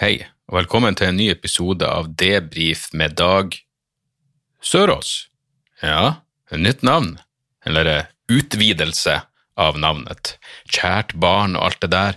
[0.00, 0.14] Hei,
[0.48, 3.52] og velkommen til en ny episode av Debrif med Dag
[4.64, 5.26] Sørås.
[5.84, 6.22] Ja,
[6.56, 7.18] nytt navn,
[7.68, 9.18] eller eh, utvidelse
[9.60, 10.38] av navnet.
[10.72, 12.16] Kjært barn og alt det der.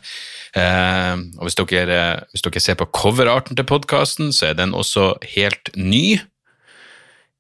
[0.56, 1.98] Eh, og hvis dere,
[2.32, 6.22] hvis dere ser på coverarten til podkasten, så er den også helt ny.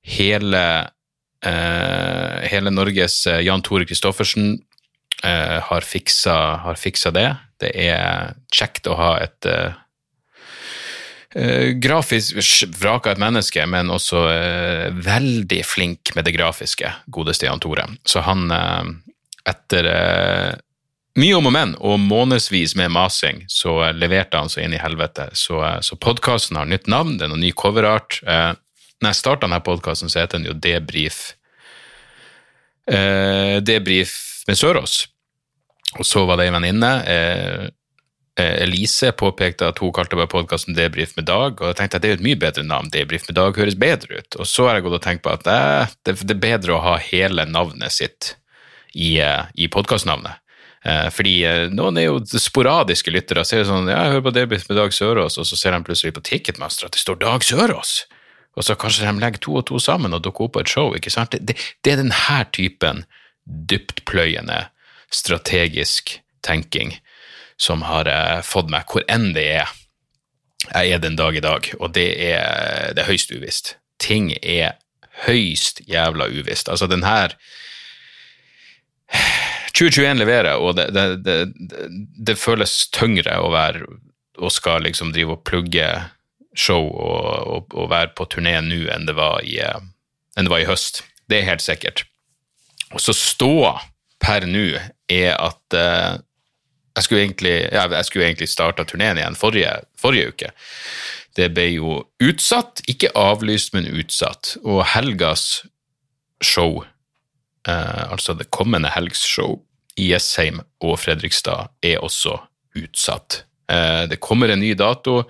[0.04, 0.66] Hele,
[1.39, 4.57] eh, hele Norges eh, Jan Tore Christoffersen
[5.23, 6.36] eh, har, fiksa,
[6.68, 7.30] har fiksa det.
[7.64, 9.80] Det er kjekt å ha et eh,
[11.34, 12.37] Uh, grafisk
[12.78, 17.87] vraka et menneske, men også uh, veldig flink med det grafiske, godeste Jan Tore.
[18.05, 18.86] Så han, uh,
[19.50, 19.89] etter
[21.18, 25.32] mye om og men og månedsvis med masing, så leverte han seg inn i helvete.
[25.38, 28.21] Så, så podkasten har nytt navn, det er noe ny coverart.
[28.24, 31.33] når jeg starta denne podkasten, så heter den jo Debrif
[32.88, 34.16] Debrif
[34.47, 34.95] med Sørås.
[36.00, 36.94] Og så var det ei venninne
[38.39, 42.09] Elise påpekte at hun kalte bare podkasten Debrif med Dag, og jeg tenkte at det
[42.09, 42.89] er et mye bedre navn.
[42.89, 44.38] Debrif med Dag høres bedre ut.
[44.39, 46.95] Og så har jeg gått og tenkt på at eh, det, er bedre å ha
[46.97, 48.31] hele navnet sitt
[48.93, 50.41] i, eh, i podkastnavnet.
[50.83, 53.45] Eh, fordi eh, noen er jo sporadiske lyttere.
[53.47, 56.15] Ser sånn, ja, jeg hører på Debrif med Dag Sørås, og så ser de plutselig
[56.17, 57.95] på Ticketmaster at det står Dag Sørås.
[58.58, 60.91] Og så kanskje de legger to og to sammen og dukker opp på et show.
[60.93, 61.33] ikke sant?
[61.33, 63.05] Det, det, det er denne typen
[63.43, 64.65] dyptpløyende
[65.13, 66.93] strategisk tenking
[67.64, 69.72] som har eh, fått meg hvor enn det er
[70.69, 73.75] jeg er den dag i dag, og det er, det er høyst uvisst.
[74.00, 74.78] Ting er
[75.25, 76.70] høyst jævla uvisst.
[76.72, 77.36] Altså, den her
[79.75, 81.38] 2021 leverer, og det, det,
[82.16, 83.86] det, føles tyngre å være
[84.42, 85.88] og skal liksom drive og plugge
[86.58, 89.09] show og, og, og være på turné nå enn
[89.44, 91.03] i, enn det var i høst.
[91.30, 92.05] Det er helt sikkert.
[92.94, 93.75] Og så ståa
[94.23, 94.67] per nå
[95.11, 96.22] er at uh,
[96.95, 100.52] jeg skulle egentlig, ja, jeg skulle egentlig starta turneen igjen forrige, forrige, uke.
[101.33, 104.55] Det ble jo utsatt, ikke avlyst, men utsatt.
[104.61, 105.64] Og helgas
[106.44, 106.83] show,
[107.67, 109.58] eh, altså det kommende helgsshow
[109.98, 112.37] i Jessheim og Fredrikstad, er også
[112.77, 113.43] utsatt.
[113.71, 115.23] Eh, det kommer en ny dato.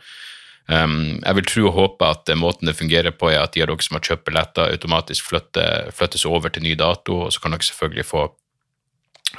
[0.68, 3.68] Um, jeg vil tro og håpe at måten det fungerer på, er at de av
[3.68, 7.52] dere som har kjøpt billetter, automatisk flytter, flyttes over til ny dato, og så kan
[7.52, 8.30] dere selvfølgelig få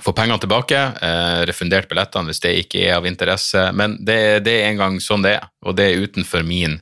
[0.02, 3.68] få pengene tilbake, eh, refundert billettene hvis det ikke er av interesse.
[3.76, 6.80] Men det, det, er en gang sånn det er, og det er utenfor min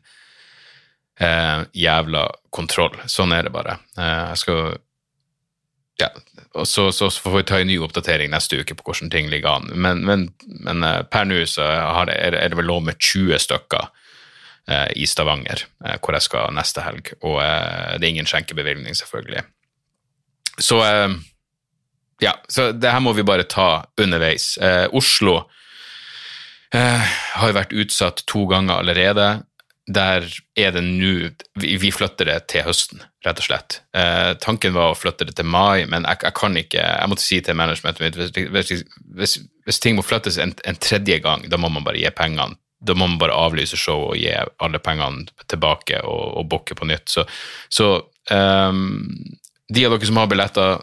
[1.21, 2.97] eh, jævla kontroll.
[3.11, 3.79] Sånn er det bare.
[3.99, 4.75] Eh, jeg skal
[6.01, 6.09] ja,
[6.59, 9.29] og så, så, så, får vi ta en ny oppdatering neste uke på hvordan ting
[9.33, 9.71] ligger an.
[9.73, 10.29] Men, men,
[10.65, 11.67] men eh, per nå så
[12.09, 13.89] det, er det vel lov med 20 stykker
[14.69, 17.13] eh, i Stavanger, eh, hvor jeg skal neste helg.
[17.23, 19.45] Og det er ingen skjenkebevilgning, selvfølgelig.
[20.61, 20.83] Så
[22.23, 24.55] ja, så det her må vi bare ta underveis.
[24.63, 25.41] Eh, Oslo
[26.75, 29.31] eh, har vært utsatt to ganger allerede.
[29.91, 33.81] Der er det nå Vi flytter det til høsten, rett og slett.
[33.99, 37.25] Eh, tanken var å flytte det til mai, men jeg, jeg kan ikke Jeg måtte
[37.25, 38.85] si til managementet mitt hvis,
[39.19, 42.55] hvis, hvis, ting må flyttes en, en, tredje gang, da må man bare gi pengene.
[42.83, 44.31] Da må man bare avlyse showet og gi
[44.63, 47.11] alle pengene tilbake og, og booke på nytt.
[47.11, 47.27] Så,
[47.71, 47.93] så
[48.31, 49.03] um,
[49.73, 50.83] de av dere som har billetter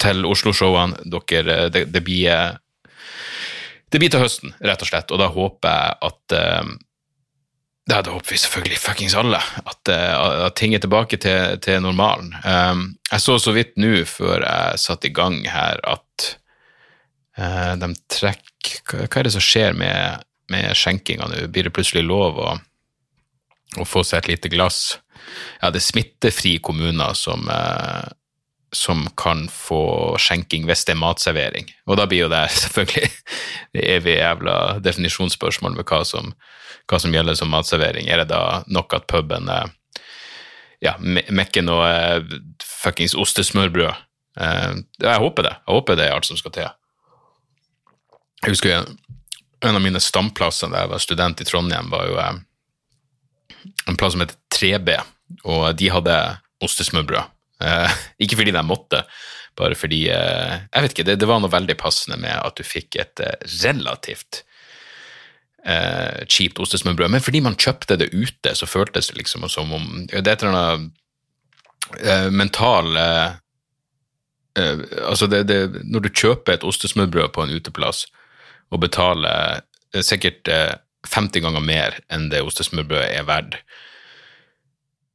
[0.00, 1.02] til Oslo-showene.
[1.04, 2.56] Eh, det, det, blir eh,
[3.92, 6.76] det blir til høsten, rett og slett, og da håper jeg at uh,
[7.88, 11.80] ja, Da håper vi selvfølgelig fuckings alle at, uh, at ting er tilbake til, til
[11.80, 12.34] normalen.
[12.44, 16.28] Um, jeg så så vidt nå, før jeg satte i gang her, at
[17.40, 18.44] uh, de trekker
[18.92, 21.46] hva, er det som skjer med, med skjenkinga nå?
[21.48, 22.54] Blir det plutselig lov å,
[23.78, 24.98] å, få seg et lite glass?
[25.62, 27.48] Ja, det er smittefrie kommuner som
[28.72, 31.70] som kan få skjenking hvis det er matservering.
[31.88, 33.10] Og da blir jo det selvfølgelig
[33.76, 36.32] det evige jævla definisjonsspørsmål med hva som,
[36.90, 38.08] hva som, gjelder som matservering.
[38.08, 39.50] Er det da nok at puben
[40.84, 44.04] ja, mekker noe eh, fuckings ostesmørbrød?
[44.40, 45.54] Eh, jeg håper det.
[45.64, 46.68] Jeg håper det er alt som skal til.
[48.44, 48.84] Jeg husker
[49.66, 52.36] en av mine stamplasser da jeg var student i Trondheim, var jo eh,
[53.88, 54.94] en plass som heter 3B,
[55.44, 56.20] og de hadde
[56.64, 57.37] ostesmørbrød.
[57.58, 57.90] Uh,
[58.22, 59.02] ikke fordi de måtte,
[59.58, 62.62] bare fordi uh, Jeg vet ikke, det, det, var noe veldig passende med at du
[62.66, 63.34] fikk et uh,
[63.64, 64.44] relativt
[66.30, 67.10] kjipt ostesmørbrød.
[67.12, 70.44] Men fordi man kjøpte det ute, så føltes det liksom som om Det er et
[70.46, 72.94] eller annet mental
[74.54, 78.06] Altså, det, det, når du kjøper et ostesmørbrød på en uteplass
[78.70, 79.60] og betaler
[80.00, 83.60] sikkert 50 ganger mer enn det ostesmørbrødet er verdt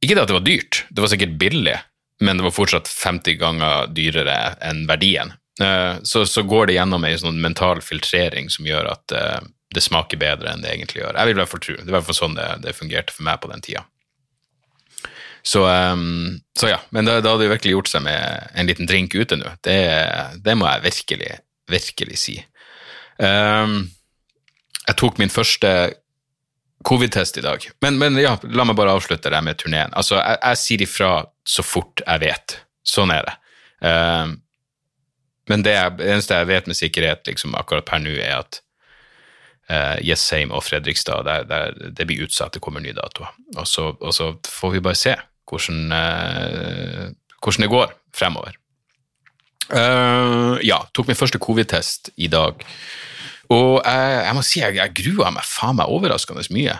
[0.04, 1.80] Ikke det at det var dyrt, det var sikkert billig
[2.20, 5.32] men det var fortsatt 50 ganger dyrere enn verdien.
[5.60, 9.40] Eh, så, så går det gjennom ei sånn mental filtrering som gjør at uh,
[9.74, 11.18] det smaker bedre enn det egentlig gjør.
[11.18, 11.76] Jeg vil i hvert fall tro.
[11.78, 13.84] Det var i hvert fall sånn det, det fungerte for meg på den tida.
[15.44, 18.88] Så, um, så ja, men da, da hadde det virkelig gjort seg med en liten
[18.88, 19.50] drink ute nå.
[19.66, 19.80] Det,
[20.46, 21.34] det må jeg virkelig,
[21.70, 22.38] virkelig si.
[23.18, 23.82] Um,
[24.86, 25.70] jeg tok min første
[26.84, 27.64] covid-test i dag.
[27.80, 29.92] Men, men, ja, la meg bare avslutte det med turneen.
[29.96, 31.12] Altså, jeg, jeg, sier ifra
[31.48, 32.58] så fort jeg vet.
[32.84, 33.34] Sånn er det.
[33.84, 34.36] Um,
[35.50, 38.60] men det, jeg, det, eneste jeg vet med sikkerhet liksom, akkurat per nå, er at
[39.72, 43.32] uh, Jessheim og Fredrikstad det, der, det, blir utsatt, det kommer nye datoer.
[43.56, 45.16] Og så, og så får vi bare se
[45.50, 47.08] hvordan, uh,
[47.40, 48.60] hvordan det går fremover.
[49.72, 52.60] Uh, ja, tok min første covid-test i dag.
[53.52, 56.78] Og jeg, jeg må si jeg, jeg grua meg faen meg overraskende mye.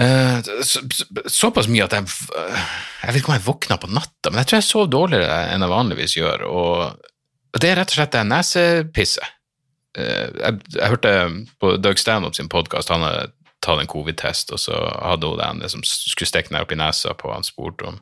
[0.00, 0.80] Uh, så,
[1.26, 4.60] såpass mye at jeg Jeg vet ikke om jeg våkna på natta, men jeg tror
[4.60, 6.46] jeg sov dårligere enn jeg vanligvis gjør.
[6.48, 7.10] Og,
[7.50, 9.36] og det er rett og slett det nesepisset.
[9.98, 11.14] Uh, jeg, jeg, hørte
[11.62, 15.66] på Doug Stanhope sin podkast, han hadde tatt en covid-test, og så hadde hun den
[15.68, 17.98] som skulle stikke ned opp i nesa på han spurte om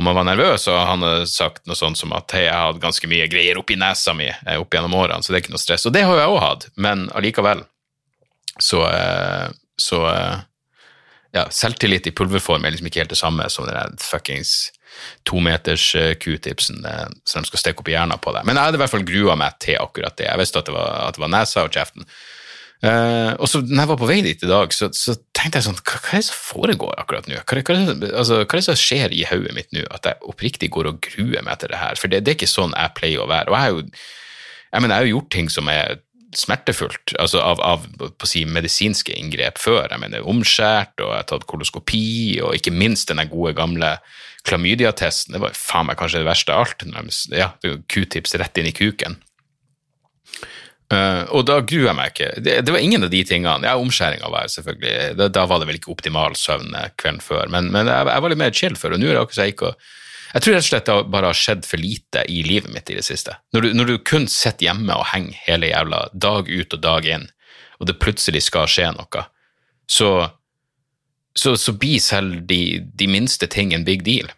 [0.00, 2.72] om han var nervøs, og han hadde sagt noe sånt som at hei, jeg har
[2.72, 5.54] hatt ganske mye greier oppi nesa mi eh, opp gjennom årene, så det er ikke
[5.56, 5.86] noe stress.
[5.88, 7.64] Og det har jo jeg òg hatt, men allikevel
[8.60, 9.46] så, eh,
[9.80, 10.02] så
[11.36, 14.72] ja, selvtillit i pulverform er liksom ikke helt det samme som den fuckings
[15.24, 16.82] tometers q-tipsen
[17.22, 18.44] som de skal stikke opp i hjernen på deg.
[18.44, 20.26] Men jeg hadde i hvert fall grua meg til akkurat det.
[20.26, 22.08] Jeg visste at det var, at det var nesa og kjeften.
[22.80, 25.66] Uh, og så når jeg var på vei dit i dag, så, så tenkte jeg
[25.66, 27.42] sånn Hva, hva, er det som foregår akkurat nå?
[27.44, 27.74] Hva, hva,
[28.08, 31.02] altså, hva er det som skjer i hodet mitt nå, at jeg oppriktig går og
[31.04, 32.00] gruer meg til det her?
[32.00, 33.52] For det, det, er ikke sånn jeg pleier å være.
[33.52, 33.84] Og jeg har jo,
[34.70, 36.00] jeg mener, jeg har jo gjort ting som er
[36.36, 39.88] smertefullt, altså av, av på å si, medisinske inngrep før.
[39.90, 43.96] Jeg mener omskjært, og jeg har tatt koloskopi, og ikke minst den gode gamle
[44.48, 45.34] klamydia-testen.
[45.36, 46.86] Det var faen meg kanskje det verste av alt.
[47.34, 47.52] Ja,
[47.90, 49.18] Q-tips rett inn i kuken.
[50.90, 52.28] Uh, og da gruer jeg meg ikke.
[52.42, 53.68] Det, det, var ingen av de tingene.
[53.68, 57.46] Ja, omskjæringa var selvfølgelig da, da, var det vel ikke optimal søvn eh, kvelden før,
[57.52, 59.46] men, men jeg, jeg, var litt mer chill før, og nå er det akkurat så
[59.46, 59.70] jeg ikke
[60.30, 62.98] Jeg tror rett og slett det bare har skjedd for lite i livet mitt i
[62.98, 63.36] det siste.
[63.54, 67.06] Når du, når du kun sitter hjemme og henger hele jævla dag ut og dag
[67.06, 67.30] inn,
[67.78, 69.24] og det plutselig skal skje noe,
[69.90, 70.10] så,
[71.38, 74.30] så, så blir selv de, de minste ting en big deal.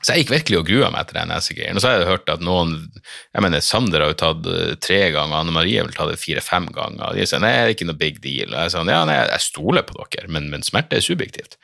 [0.00, 1.76] Så jeg gikk virkelig og grua meg til den nesegreien.
[1.76, 5.00] Og så har jeg hørt at noen jeg mener Sander har jo tatt eh, tre
[5.12, 7.12] ganger, Anne Marie har ta det fire-fem ganger.
[7.16, 8.54] De sier nei, det er ikke noe big deal.
[8.54, 11.58] Og jeg sa ja, nei, jeg stoler på dere, men, men smerte er subjektivt.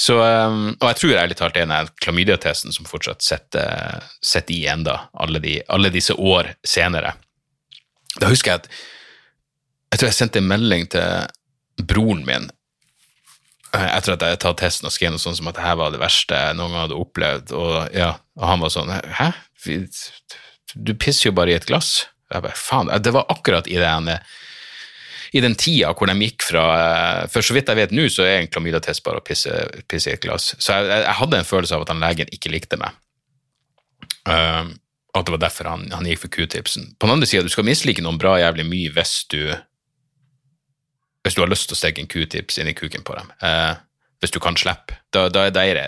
[0.00, 4.54] Så, um, og jeg tror ærlig talt det er den klamydia-testen som fortsatt sitter, sitter
[4.54, 7.16] i enda alle, de, alle disse år senere.
[8.16, 8.72] Da husker jeg at
[9.90, 12.59] jeg tror jeg sendte en melding til broren min Eh,
[13.70, 15.92] etter at jeg hadde tatt testen og skrev noe sånt som at det her var
[15.94, 19.30] det verste jeg noen gang hadde opplevd, og, ja, og han var sånn Hæ?
[20.74, 22.06] Du pisser jo bare i et glass.
[22.30, 24.10] Jeg bare, faen, Det var akkurat i den,
[25.34, 28.26] i den tida hvor de gikk fra eh, For så vidt jeg vet nå, så
[28.26, 29.54] er en klamydia-test bare å pisse,
[29.90, 30.52] pisse, i et glass.
[30.58, 32.94] Så jeg, jeg, hadde en følelse av at han legen ikke likte meg.
[34.30, 34.76] Um,
[35.16, 36.92] at det var derfor han, han gikk for q-tipsen.
[36.98, 39.40] På den andre sida, du skal mislike noen bra jævlig mye hvis du
[41.24, 43.32] hvis du har lyst til å stikke en q-tips inn i kuken på dem.
[43.44, 43.74] Eh,
[44.20, 44.98] hvis du kan slippe.
[45.14, 45.86] Da, da, er det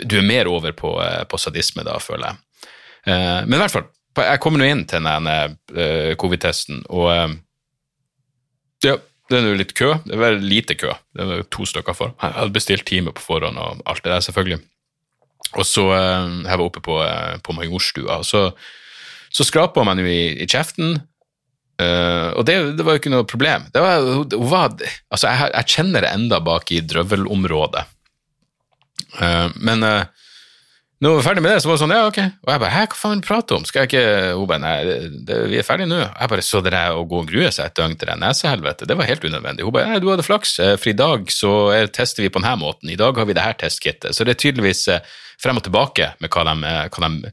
[0.00, 2.68] du, er mer over på, eh, på sadisme da, føler jeg.
[3.12, 5.36] Eh, men i hvert fall, jeg kommer nå inn til denne
[5.72, 7.30] uh, covid-testen, og uh,
[8.84, 8.98] ja,
[9.30, 9.94] det er nå litt kø.
[10.04, 10.92] Det var lite kø.
[11.16, 12.12] Det var to stykker for.
[12.20, 14.58] Jeg hadde bestilt time på forhånd og alt det der, selvfølgelig.
[15.56, 16.98] Og så uh, jeg var oppe på,
[17.40, 18.44] på Majorstua, og så,
[19.32, 20.98] så skrapa man jo i, i kjeften,
[21.80, 23.64] Uh, og det, det, var jo ikke noe problem.
[23.74, 24.74] Var, hun var,
[25.12, 27.86] altså jeg, jeg, kjenner det enda bak i drøvelområdet.
[29.18, 30.21] Uh, men uh,
[31.02, 32.18] når vi var ferdig med det, så var det sånn, ja, ok.
[32.46, 33.64] Og jeg bare, hæ, hva faen prater du om?
[33.66, 35.98] Skal jeg ikke Hun bare, nei, det, vi er ferdige nå.
[35.98, 38.96] Jeg bare, så dere å gå og grue seg et døgn til det nesehelvete, det
[39.00, 39.66] var helt unødvendig.
[39.66, 41.52] Hun bare, nei, du hadde flaks, for i dag så
[41.90, 42.92] tester vi på denne måten.
[42.92, 44.14] I dag har vi det her testkittet.
[44.14, 44.84] Så det er tydeligvis
[45.42, 47.32] frem og tilbake med hva de, hva de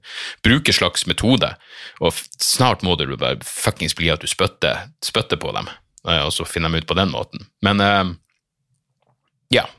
[0.49, 1.51] bruker slags metode.
[2.01, 4.89] Og snart må det bare fuckings bli at du spytter,
[5.37, 5.69] på dem,
[6.09, 7.45] eh, og så finner de ut på den måten.
[7.61, 7.85] Men
[9.53, 9.69] ja.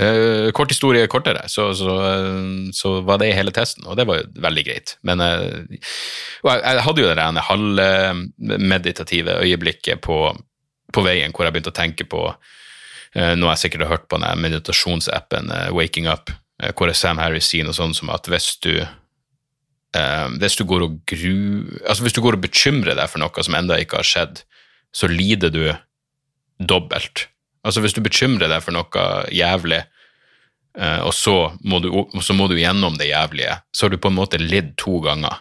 [0.00, 4.22] Uh, kort historie kortere, så, så, uh, så, var det hele testen, og det var
[4.22, 4.94] jo veldig greit.
[5.04, 5.82] Men jeg,
[6.48, 10.16] jeg, hadde jo det der halvmeditative øyeblikket på,
[10.92, 12.24] på, veien hvor jeg begynte å tenke på
[13.12, 16.30] noe jeg sikkert har hørt på den meditasjonsappen Waking Up,
[16.78, 18.72] hvor Sam Harris sier noe sånt som at hvis du
[20.40, 21.34] hvis du går og gru...
[21.84, 24.40] Altså hvis du går og bekymrer deg for noe som ennå ikke har skjedd,
[24.96, 25.66] så lider du
[26.56, 27.26] dobbelt.
[27.62, 29.80] Altså hvis du bekymrer deg for noe jævlig,
[30.78, 31.90] eh, og så må, du,
[32.24, 35.40] så må du gjennom det jævlige, så har du på en måte lidd to ganger.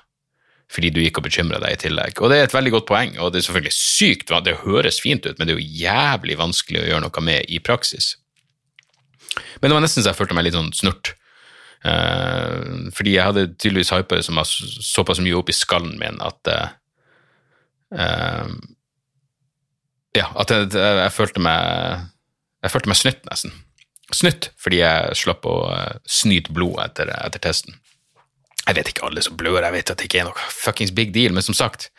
[0.72, 2.22] fordi du gikk og bekymra deg i tillegg.
[2.24, 5.26] Og det er et veldig godt poeng, og det er selvfølgelig sykt, det høres fint
[5.26, 8.14] ut, men det er jo jævlig vanskelig å gjøre noe med i praksis.
[9.60, 11.12] Men det var nesten så jeg følte meg litt sånn snurt.
[11.82, 16.20] Eh, fordi jeg hadde tydeligvis hypa det som var såpass mye opp i skallen min
[16.22, 18.52] at uh,
[20.14, 22.11] Ja, at jeg, jeg, jeg, følte meg
[22.62, 23.54] Jeg følte meg snytt, nesten.
[24.12, 25.56] Snytt fordi jeg slapp å
[26.10, 27.78] snyte blod etter, etter testen.
[28.68, 31.14] Jeg vet ikke alle som blør, jeg vet at det ikke er noe fuckings big
[31.16, 31.90] deal, men som sagt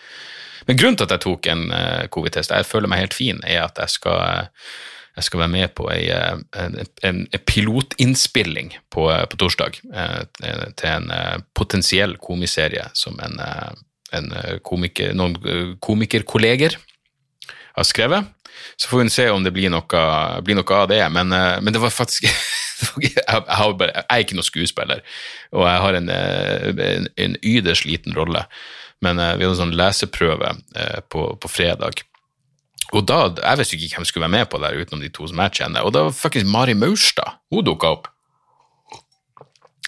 [0.68, 3.64] Men grunnen til at jeg tok en uh, covid-test, jeg føler meg helt fin, er
[3.64, 4.44] at jeg skal,
[5.18, 7.18] jeg skal være med på ei, eh, en, en,
[7.50, 11.10] pilotinnspilling på, på torsdag til en
[11.58, 13.42] potensiell komiserie som en,
[14.14, 14.30] en
[14.62, 15.34] komiker, noen
[15.82, 16.78] komikerkolleger
[17.74, 18.30] har skrevet.
[18.76, 20.04] Så får hun se om det blir noe,
[20.44, 22.26] blir noe av det, men, men det var faktisk
[23.02, 23.42] jeg,
[23.78, 25.02] bare, jeg, er ikke noen skuespiller,
[25.54, 28.44] og jeg har en, eh, en, en yderst liten rolle.
[29.02, 30.52] Men uh, vi hadde en sånn leseprøve
[31.10, 32.04] på, på, fredag.
[32.92, 35.40] Og da, Jeg visste ikke hvem skulle være med på det utenom de to som
[35.42, 35.82] jeg kjenner.
[35.82, 38.06] Og da var faktisk Mari Maurstad hun dukka opp.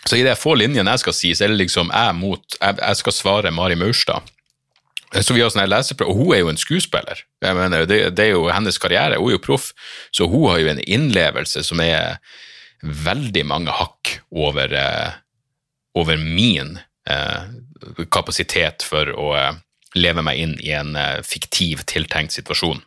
[0.04, 2.76] Så i de få linjene jeg skal si, så er det liksom jeg mot Jeg,
[2.80, 4.26] jeg skal svare Mari Maurstad.
[5.22, 7.20] Så vi har sånn leseprøve, og hun er jo en skuespiller.
[7.44, 9.68] Jeg mener, det, det, er jo hennes karriere, hun er jo proff,
[10.14, 12.18] så hun har jo en innlevelse som er
[12.84, 15.12] veldig mange hakk over, eh,
[15.94, 16.78] over min
[17.08, 17.46] eh,
[18.12, 19.52] kapasitet for å eh,
[19.94, 22.82] leve meg inn i en fiktiv, tiltenkt situasjon.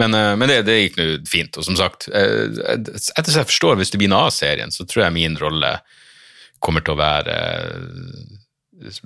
[0.00, 3.92] Men, men det, det, gikk nå fint, og som sagt, etter som jeg forstår, hvis
[3.92, 5.76] det blir en A-serien, så tror jeg min rolle
[6.58, 7.36] kommer til å være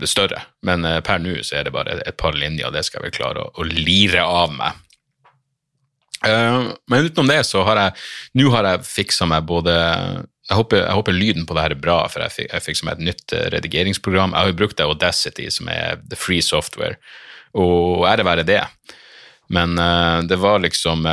[0.07, 0.45] større.
[0.67, 3.45] Men per nå så er det bare et par linjer, det skal jeg vel klare
[3.45, 4.81] å, å lire av meg.
[6.25, 9.75] Uh, men utenom det så har jeg nå har jeg fiksa meg både
[10.45, 12.99] jeg håper, jeg håper, lyden på det her er bra, for jeg, jeg fikk meg
[12.99, 14.35] et nytt uh, redigeringsprogram.
[14.35, 16.99] Jeg har jo brukt det Audacity, som er the free software,
[17.57, 18.61] og ære være det.
[19.53, 21.09] Men uh, det var liksom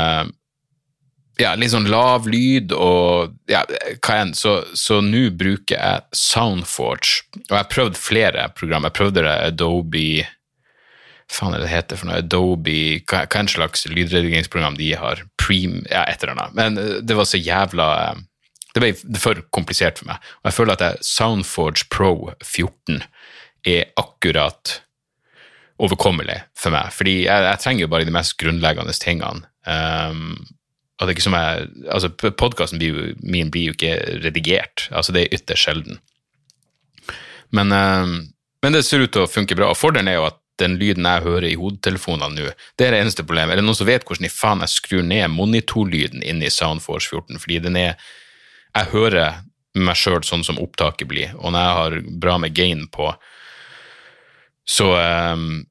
[1.39, 3.63] ja, litt sånn lav lyd og ja,
[4.03, 4.35] hva enn.
[4.35, 8.88] Så nå bruker jeg Soundforge, og jeg har prøvd flere program.
[8.89, 10.25] Jeg prøvde Adobe
[11.31, 15.79] faen er det heter for noe, Adobe, hva, hva en slags lydredigeringsprogram de har, Prem,
[15.89, 16.57] ja, et eller annet.
[16.57, 18.21] Men eh, det var så jævla eh,
[18.71, 20.29] Det ble for komplisert for meg.
[20.41, 23.01] Og jeg føler at jeg, Soundforge Pro 14
[23.67, 24.77] er akkurat
[25.81, 26.93] overkommelig for meg.
[26.95, 29.43] Fordi jeg, jeg trenger jo bare de mest grunnleggende tingene.
[29.67, 30.38] Um,
[31.01, 32.81] og det ikke som jeg, altså Podkasten
[33.25, 34.86] min blir jo ikke redigert.
[34.91, 35.98] altså Det er ytterst sjelden.
[37.50, 38.13] Men, um,
[38.62, 39.72] men det ser ut til å funke bra.
[39.72, 43.00] og Fordelen er jo at den lyden jeg hører i hodetelefonene nå, det er det
[43.01, 43.55] eneste problemet.
[43.55, 47.10] Er det noen som vet hvordan i faen jeg skrur ned monitorlyden inn i Soundforce
[47.10, 47.41] 14?
[47.41, 47.96] Fordi den er
[48.72, 49.41] Jeg hører
[49.75, 53.10] meg sjøl sånn som opptaket blir, og når jeg har bra med gain på,
[54.63, 55.65] så um,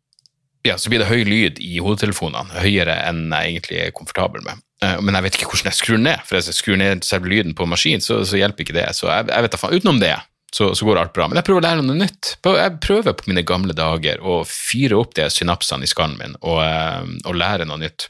[0.67, 4.61] ja, så blir det høy lyd i hodetelefonene, høyere enn jeg egentlig er komfortabel med.
[4.81, 7.29] Uh, men jeg vet ikke hvordan jeg skrur ned, for hvis jeg skrur ned selve
[7.29, 8.89] lyden på maskin, så, så hjelper ikke det.
[8.97, 9.77] Så jeg, jeg vet da faen.
[9.77, 10.15] Utenom det,
[10.53, 11.29] så, så, går alt bra.
[11.29, 12.33] Men jeg prøver å lære noe nytt.
[12.43, 16.59] Jeg prøver på mine gamle dager å fyre opp de synapsene i skallen min og,
[16.65, 18.09] eh, og, lære noe nytt.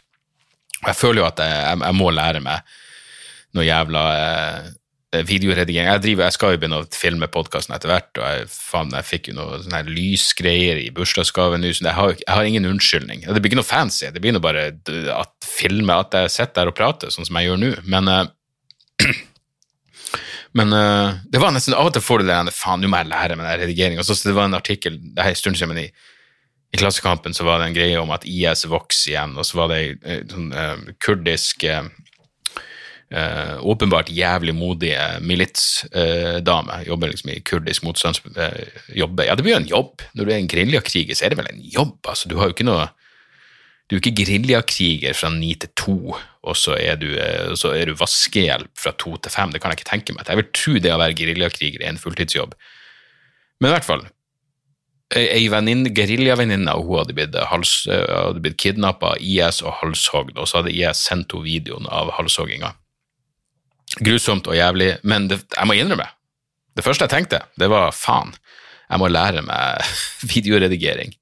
[0.80, 2.78] Og jeg føler jo at jeg, jeg, jeg må lære meg
[3.58, 4.70] noe jævla eh,
[5.10, 5.88] videoredigering.
[5.90, 9.08] Jeg, driver, jeg skal jo begynne å filme podkasten etter hvert, og jeg, faen, jeg
[9.08, 12.68] fikk jo noe sånne her lysgreier i bursdagsgave nå, så jeg har, jeg har, ingen
[12.70, 13.24] unnskyldning.
[13.26, 14.68] Det blir ikke noe fancy, det blir noe bare
[15.16, 17.72] at filme, at jeg sitter der og prater, sånn som jeg gjør nå.
[17.90, 18.22] Men uh,
[20.58, 23.10] Men uh, det var nesten av og til får du det faen, nå må jeg
[23.12, 24.02] lære meg den redigeringa.
[24.02, 25.86] det var en artikkel det er en stund siden, i,
[26.74, 29.70] i Klassekampen så var det en greie om at IS vokser igjen, og så var
[29.70, 31.86] det ei sånn uh, kurdisk uh,
[33.10, 36.76] åpenbart jævlig modige militsdame.
[36.86, 39.26] jobber liksom i kurdisk motstandsjobbe.
[39.26, 40.04] Ja, det blir jo en jobb.
[40.14, 41.98] Når du er en geriljakriger, så er det vel en jobb.
[42.06, 42.86] altså Du har jo ikke noe
[43.90, 45.96] du er ikke geriljakriger fra ni til to,
[46.46, 49.50] og så er du, eh, så du vaskehjelp fra to til fem.
[49.50, 50.28] Det kan jeg ikke tenke meg.
[50.28, 52.54] Jeg vil tro det å være geriljakriger er en fulltidsjobb.
[53.58, 54.04] Men i hvert fall,
[55.10, 60.60] ei geriljavenninne hun hadde blitt, hals, hadde blitt kidnappa av IS og halshogd, og så
[60.60, 62.70] hadde IS sendt henne videoen av halshogginga.
[63.98, 66.06] Grusomt og jævlig, men det, jeg må innrømme,
[66.78, 68.30] det første jeg tenkte, det var faen,
[68.90, 69.90] jeg må lære meg
[70.34, 71.14] videoredigering.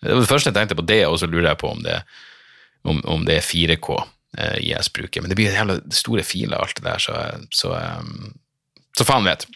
[0.00, 2.00] Det var det første jeg tenkte på det, og så lurer jeg på om det,
[2.88, 3.96] om, om det er 4K
[4.38, 5.22] eh, IS bruker.
[5.22, 7.16] Men det blir jævla store filer, alt det der, så,
[7.54, 8.30] så, um,
[8.96, 9.46] så, faen vet.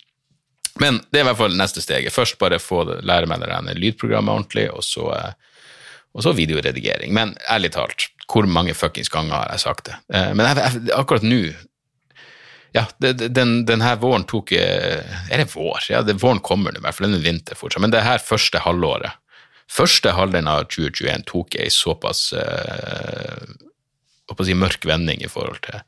[0.82, 2.12] Men det er i hvert fall neste steget.
[2.12, 5.62] Først bare få lære meg det lydprogrammet ordentlig, og så, uh,
[6.14, 7.14] og så videoredigering.
[7.16, 9.96] Men ærlig talt, hvor mange fuckings ganger har jeg sagt det?
[10.12, 11.46] Uh, men jeg, jeg, akkurat nå
[12.74, 15.84] ja, den, den her våren tok Er det vår?
[15.90, 17.06] Ja, det, våren kommer nå, i hvert fall.
[17.06, 17.84] Den er vinter fortsatt.
[17.84, 19.14] Men det her første halvåret,
[19.70, 23.44] første halvdelen av 2021, tok ei såpass uh,
[24.42, 25.84] si, mørk vending i forhold til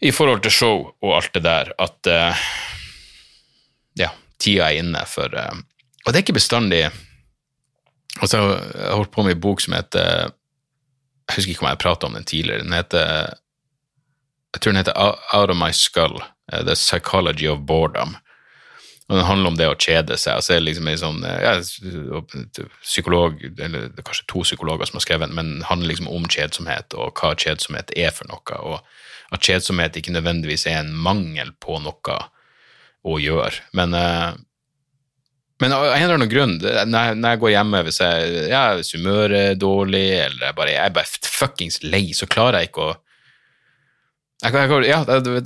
[0.00, 2.44] i forhold til show og alt det der, at uh,
[4.00, 4.08] ja,
[4.40, 5.52] tida er inne for uh,
[6.06, 6.86] Og det er ikke bestandig
[8.20, 10.32] altså, Jeg har holdt på med en bok som heter
[11.28, 12.64] Jeg husker ikke om jeg har prata om den tidligere.
[12.64, 13.36] Den heter
[14.54, 16.18] jeg tror den heter Out of My Skull,
[16.52, 18.16] uh, The Psychology of Boredom.
[19.10, 20.36] Og Den handler om det å kjede seg.
[20.36, 22.20] altså det er liksom en sånn, eh, ja,
[22.84, 26.28] psykolog, eller er kanskje to psykologer som har skrevet den, men det handler liksom om
[26.30, 28.60] kjedsomhet og hva kjedsomhet er for noe.
[28.60, 32.20] og At kjedsomhet ikke nødvendigvis er en mangel på noe
[33.02, 33.66] å gjøre.
[33.74, 34.38] Men, uh,
[35.60, 39.40] men av en eller annen grunn, når jeg går hjemme hvis, jeg, ja, hvis humøret
[39.40, 42.98] er dårlig, eller jeg bare, jeg er bare fuckings lei, så klarer jeg ikke å
[44.40, 45.00] jeg, jeg, ja,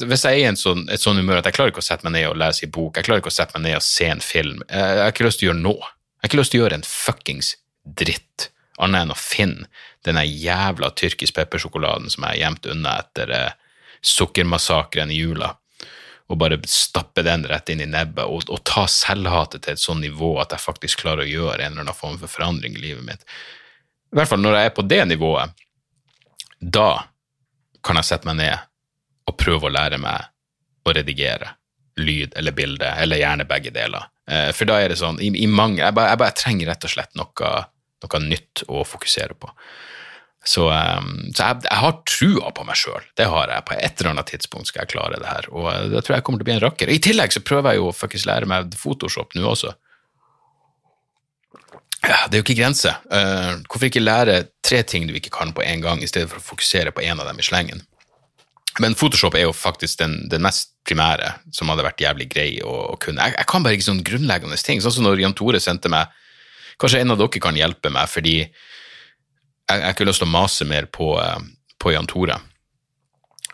[0.07, 2.15] hvis jeg er i sånn, et sånn humør at jeg klarer ikke å sette meg
[2.15, 4.23] ned og lese en bok, jeg klarer ikke å sette meg ned og se en
[4.23, 5.89] film, jeg, jeg har ikke lyst til å gjøre noe.
[5.89, 7.51] Jeg har ikke lyst til å gjøre en fuckings
[8.03, 8.49] dritt,
[8.83, 9.69] annet enn å finne
[10.07, 13.57] denne jævla tyrkisk peppersjokoladen som jeg har gjemt unna etter eh,
[14.05, 15.55] sukkermassakren i jula,
[16.31, 20.01] og bare stappe den rett inn i nebbet og, og ta selvhatet til et sånn
[20.05, 23.05] nivå at jeg faktisk klarer å gjøre en eller annen form for forandring i livet
[23.05, 23.27] mitt.
[24.15, 25.65] I hvert fall når jeg er på det nivået,
[26.61, 26.89] da
[27.85, 28.71] kan jeg sette meg ned
[29.29, 30.31] og prøve å lære meg
[30.85, 31.55] å redigere
[32.01, 34.09] lyd eller bilde, eller gjerne begge deler.
[34.31, 36.87] Eh, for da er det sånn i, i mange, jeg, bare, jeg, bare, trenger rett
[36.87, 37.51] og slett noe,
[38.05, 39.53] noe nytt å fokusere på.
[40.45, 43.07] Så, um, så jeg, jeg, har trua på meg sjøl.
[43.17, 43.65] Det har jeg.
[43.65, 45.49] På et eller annet tidspunkt skal jeg klare det her.
[45.57, 46.93] Og da det tror jeg kommer til å bli en rakker.
[46.93, 49.73] I tillegg så prøver jeg jo å fuckings lære meg Photoshop nå også.
[52.05, 52.93] Ja, det er jo ikke grense.
[53.09, 56.43] Uh, hvorfor ikke lære tre ting du ikke kan på en gang, i stedet for
[56.43, 57.81] å fokusere på en av dem i slengen?
[58.83, 62.73] Men Photoshop er jo faktisk den, den, mest primære som hadde vært jævlig grei å,
[62.95, 63.23] å kunne.
[63.23, 64.83] Jeg, jeg, kan bare ikke sånne grunnleggende ting.
[64.83, 66.13] Sånn som når Jan Tore sendte meg
[66.75, 68.49] Kanskje en av dere kan hjelpe meg, fordi jeg,
[69.71, 71.39] har ikke lyst til å mase mer på, uh,
[71.79, 72.41] på Jan Tore.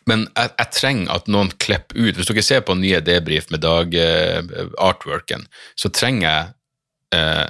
[0.09, 3.61] Men jeg, jeg, trenger at noen klipper ut Hvis dere ser på nye debrief med
[3.61, 6.49] dag-artworken, uh, så trenger jeg
[7.21, 7.45] uh,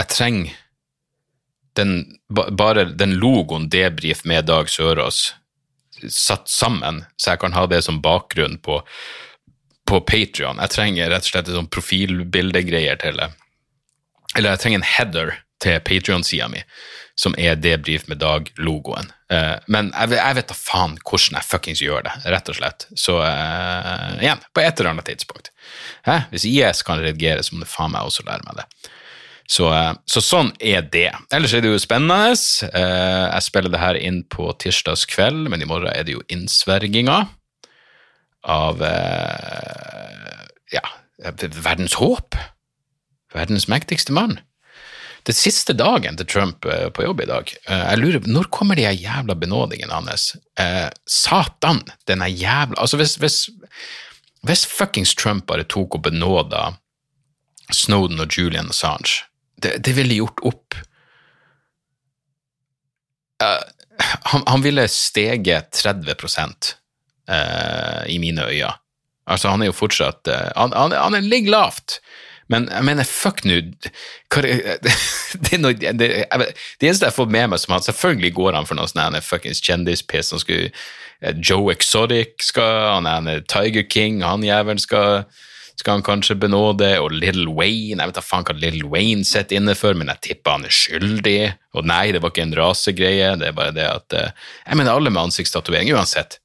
[0.00, 0.56] Jeg trenger
[1.76, 1.92] den,
[2.32, 5.34] bare den logoen debrief med Dag Sørås
[6.08, 8.80] satt sammen, så jeg kan ha det som bakgrunn på,
[9.88, 10.60] på Patrion.
[10.62, 13.30] Jeg trenger rett og slett et sånn profilbildegreier til det.
[14.36, 16.62] Eller jeg trenger en header til Patrion-sida mi,
[17.18, 19.10] som er Debrif med Dag-logoen.
[19.30, 22.86] Uh, men jeg, jeg, vet da faen hvordan jeg fuckings gjør det, rett og slett.
[22.98, 25.52] Så uh, igjen, på et eller annet tidspunkt.
[26.06, 26.22] Hæ?
[26.32, 28.66] Hvis IS kan redigere, så må det faen meg også lære meg det.
[29.50, 31.10] Så, eh, så, sånn er det.
[31.34, 32.36] Ellers er det jo spennende.
[32.70, 36.26] Eh, jeg spiller det her inn på tirsdags kveld, men i morgen er det jo
[36.30, 37.24] innsverginga
[38.46, 40.44] av eh,
[40.76, 40.84] ja,
[41.66, 42.38] verdens håp.
[43.34, 44.38] Verdens mektigste mann.
[45.26, 47.50] Det siste dagen til Trump på jobb i dag.
[47.68, 50.30] Jeg lurer Når kommer de jævla benådingene hans?
[51.04, 53.36] Satan, denne jævla Altså, hvis, hvis,
[54.48, 56.70] hvis fuckings Trump bare tok og benåda
[57.68, 59.28] Snowden og Julian Assange
[59.62, 60.78] det, det ville gjort opp
[63.42, 63.62] uh,
[64.32, 66.14] han, han, ville steget 30
[67.30, 68.72] uh, i mine øyne.
[69.26, 72.00] Altså, han er jo fortsatt uh, han, han, han ligger lavt.
[72.50, 73.60] Men jeg mener, fuck nå
[74.34, 76.08] det, det, det,
[76.82, 80.32] eneste jeg får med meg som han Selvfølgelig går han for noe sånn fuckings kjendispiss.
[81.38, 85.28] Joe Exotic skal han er Tiger King, han jævelen skal
[85.80, 89.58] skal han kanskje benåde, og Little Wayne Jeg vet da faen hva Little Wayne sitter
[89.58, 91.40] inne for, men jeg tipper han er skyldig.
[91.78, 94.30] Og nei, det var ikke en rasegreie, det er bare det at uh,
[94.66, 96.38] Jeg mener alle med ansiktstatovering, uansett.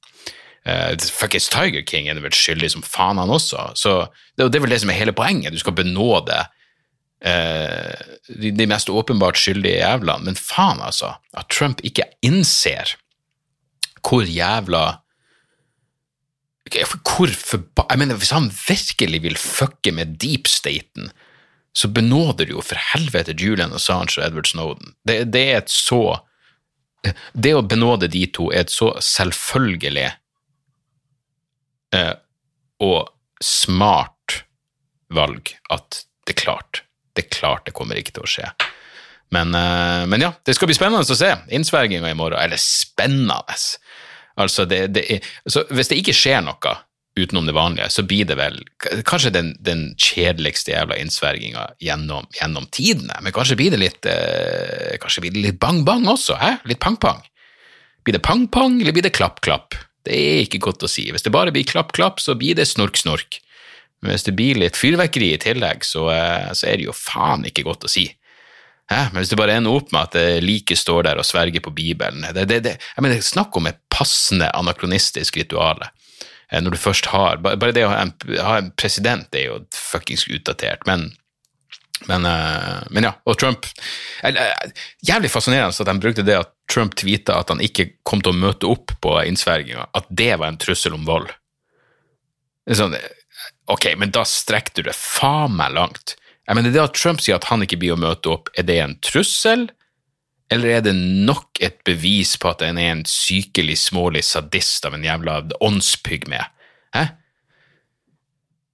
[0.66, 3.70] Uh, Fuckings Tiger King er vel skyldig som faen, han også.
[3.78, 3.96] Så
[4.34, 5.54] det, det, er vel det som er hele poenget.
[5.54, 10.30] Du skal benåde uh, de, de, mest åpenbart skyldige jævlene.
[10.30, 11.16] Men faen, altså.
[11.36, 12.96] At Trump ikke innser
[14.06, 15.02] hvor jævla
[16.66, 17.86] hvor forba...
[17.90, 21.12] Jeg mener, Hvis han virkelig vil fucke med deep-staten,
[21.76, 24.94] så benåder du jo for helvete Julian Assange og Edward Snowden.
[25.06, 26.18] Det, det, er et så
[27.36, 30.08] Det å benåde de to er et så selvfølgelig
[31.94, 32.14] eh,
[32.82, 33.12] og
[33.44, 34.40] smart
[35.12, 36.82] valg at det er klart.
[37.14, 38.48] Det er klart det kommer ikke til å skje.
[39.34, 42.40] Men, eh, men ja, det skal bli spennende å se innsverginga i morgen.
[42.40, 43.54] Eller spennende.
[44.36, 45.30] Altså det, det er,
[45.72, 46.74] hvis det ikke skjer noe
[47.16, 48.58] utenom det vanlige, så blir det vel
[49.08, 53.16] kanskje den, den kjedeligste jævla innsverginga gjennom, gjennom, tidene.
[53.24, 56.36] Men kanskje blir det litt eh, kanskje blir det litt bang-bang også?
[56.42, 56.52] Hæ?
[56.68, 57.24] Litt pang-pang?
[58.04, 59.78] Blir det pang-pang, eller blir det klapp-klapp?
[60.06, 61.08] Det er ikke godt å si.
[61.10, 63.40] Hvis det bare blir klapp, klapp, så blir det snork, snork.
[64.04, 67.48] Men hvis det blir litt fyrverkeri i tillegg, så, eh, så er det jo faen
[67.48, 68.10] ikke godt å si.
[68.90, 69.00] Hæ?
[69.12, 72.22] Men hvis det bare ender opp med at liket står der og sverger på Bibelen
[72.36, 75.90] det, det, det, jeg mener, Snakk om et passende anakronistisk rituale.
[76.50, 79.62] Eh, når du først har Bare det å ha en, ha en president er jo
[79.74, 81.12] fuckings utdatert, men
[82.04, 83.64] men, eh, men, ja, og Trump
[85.00, 88.36] Jævlig fascinerende at de brukte det at Trump tweeta at han ikke kom til å
[88.36, 91.30] møte opp på innsverginga, at det var en trussel om vold.
[92.68, 92.98] Sånn,
[93.72, 96.16] ok, men da strekker du det faen meg langt.
[96.46, 98.78] Jeg mener, Det at Trump sier at han ikke blir å møte opp, er det
[98.82, 99.66] en trussel,
[100.52, 104.94] eller er det nok et bevis på at han er en sykelig, smålig sadist av
[104.94, 106.44] en jævla åndspygme?
[106.94, 107.04] Hæ?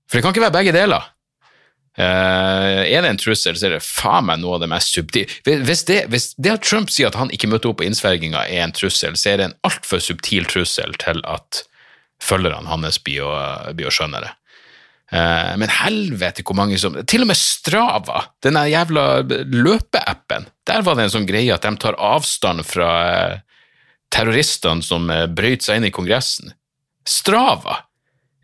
[0.04, 1.08] For det kan ikke være begge deler.
[1.92, 5.28] Uh, er det en trussel, så er det faen meg noe av det mest subtile
[5.44, 8.72] hvis, hvis, det at Trump sier at han ikke møter opp på innsverginga er en
[8.72, 11.61] trussel, så er det en altfor subtil trussel til at
[12.24, 13.35] følgerne hans blir å,
[13.76, 14.32] blir å skjønne det.
[15.12, 19.05] Uh, men helvete hvor mange som Til og med Strava, den jævla
[19.53, 22.90] løpeappen, der var det en sånn greie at de tar avstand fra
[23.37, 23.66] uh,
[24.12, 26.55] terroristene som brøyt seg inn i Kongressen.
[27.09, 27.83] Strava!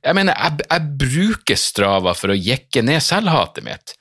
[0.04, 3.98] Jeg mener, jeg, jeg bruker Strava for å jekke ned selvhatet mitt.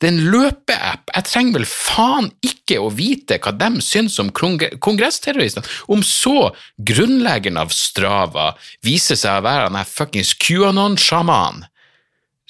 [0.00, 1.10] Det er en løpeapp.
[1.12, 5.68] Jeg trenger vel faen ikke å vite hva de syns om kongressterroristene.
[5.92, 6.52] Om så
[6.88, 8.54] grunnleggeren av Strava
[8.86, 11.66] viser seg å være han fuckings QAnon-sjaman,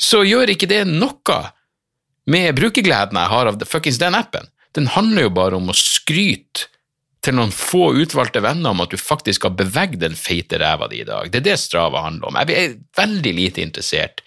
[0.01, 1.39] så gjør ikke det noe
[2.31, 4.49] med brukergleden jeg har av fuckings den appen.
[4.77, 6.69] Den handler jo bare om å skryte
[7.21, 11.03] til noen få utvalgte venner om at du faktisk har beveget den feite ræva di
[11.03, 11.29] i dag.
[11.29, 12.39] Det er det Strava handler om.
[12.41, 14.23] Jeg er veldig lite interessert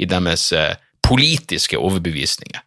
[0.00, 2.62] i deres eh, politiske overbevisninger.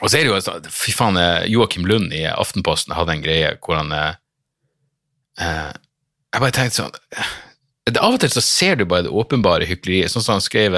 [0.00, 3.22] Og så er det jo sånn, Fy faen, eh, Joakim Lund i Aftenposten hadde en
[3.22, 4.12] greie hvor han eh
[5.38, 6.96] Jeg bare tenkte sånn
[7.90, 10.12] Av og til så ser du bare det åpenbare hykleriet.
[10.12, 10.76] Sånn som han skrev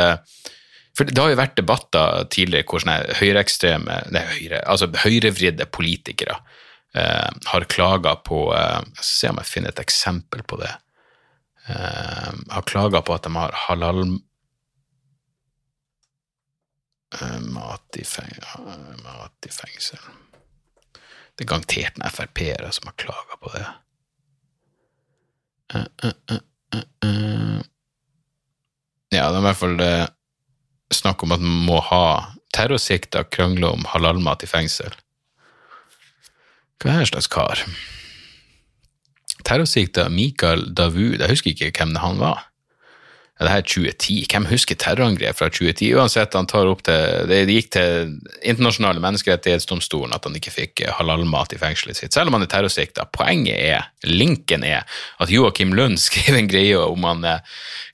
[0.95, 6.37] for det har jo vært debatter tidligere hvor sånne høyreekstreme, nei, høyre, altså høyrevridde politikere
[6.95, 10.71] eh, har klaga på eh, se om jeg finner et eksempel på det.
[11.67, 14.05] Eh, har klaga på at de har halal
[17.19, 18.07] eh, mat, i
[19.03, 19.99] mat, i fengsel.
[21.35, 23.67] Det er garantert en Frp-ere som har klaga på det.
[25.75, 26.43] Uh, uh, uh,
[29.15, 29.79] ja, det er i hvert fall
[30.95, 32.05] snakk om at man må ha
[32.55, 34.95] terrorsikta krangler om halalmat i fengsel.
[36.83, 37.63] Hva er slags kar?
[39.45, 42.47] Terrorsikta Mikael Davud, jeg husker ikke hvem han var.
[43.35, 45.89] Det her er 2010, hvem husker terrorangrep fra 2010?
[45.99, 48.13] Uansett, han tar opp til Det gikk til
[48.47, 53.09] internasjonale menneskerettighetsdomstolen at han ikke fikk halalmat i fengselet sitt, selv om han er terrorsikta.
[53.11, 54.87] Poenget er, linken er,
[55.19, 57.43] at Joakim Lund skrev en greie om han eh,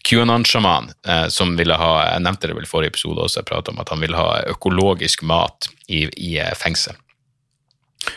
[0.04, 3.72] QAnon-sjaman eh, som ville ha Jeg nevnte det vel i forrige episode også, jeg pratet
[3.72, 7.00] om at han ville ha økologisk mat i, i eh, fengsel.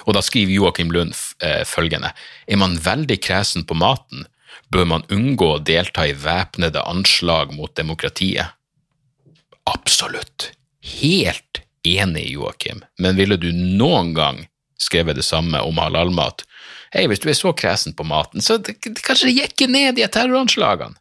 [0.03, 2.11] Og da skriver Joakim Lund eh, følgende
[2.47, 4.27] Er man veldig kresen på maten,
[4.73, 8.55] bør man unngå å delta i væpnede anslag mot demokratiet.
[9.69, 10.49] Absolutt.
[10.83, 14.41] Helt enig, Joakim, men ville du noen gang
[14.81, 16.43] skrevet det samme om halalmat?
[16.93, 19.95] Hei, hvis du er så kresen på maten, så det, det, kanskje det gikk ned
[19.97, 20.99] de terroranslagene?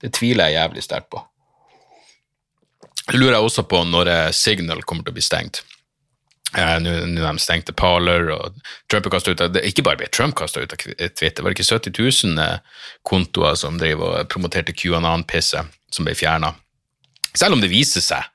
[0.00, 1.20] Det tviler jeg jævlig sterkt på.
[3.10, 5.60] Det lurer jeg også på når eh, Signal kommer til å bli stengt.
[6.50, 8.56] Uh, Nå de stengte Parler, og
[8.90, 11.78] Trump kastet ut av, Ikke bare ble Trump kasta ut av Twitter, var det ikke
[11.78, 11.94] 70
[12.26, 16.56] 000 eh, kontoer som drev og promoterte QAnon-pisset, som ble fjerna?
[17.30, 18.26] Selv om det viser seg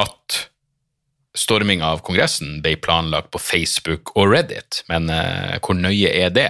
[0.00, 0.38] at
[1.36, 6.48] storminga av Kongressen ble planlagt på Facebook og Reddit, men uh, hvor nøye er det?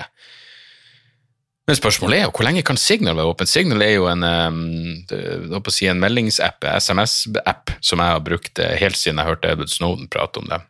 [1.66, 3.50] Men spørsmålet er jo hvor lenge kan Signal være åpent?
[3.50, 9.18] Signal er jo en, um, si en meldingsapp, SMS-app, som jeg har brukt helt siden
[9.18, 10.62] jeg hørte Edward Snowden prate om det.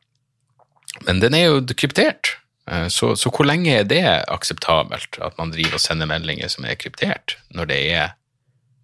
[1.07, 2.35] Men den er jo kryptert,
[2.71, 6.67] eh, så, så, hvor lenge er det akseptabelt at man driver og sender meldinger som
[6.69, 8.17] er kryptert, når det er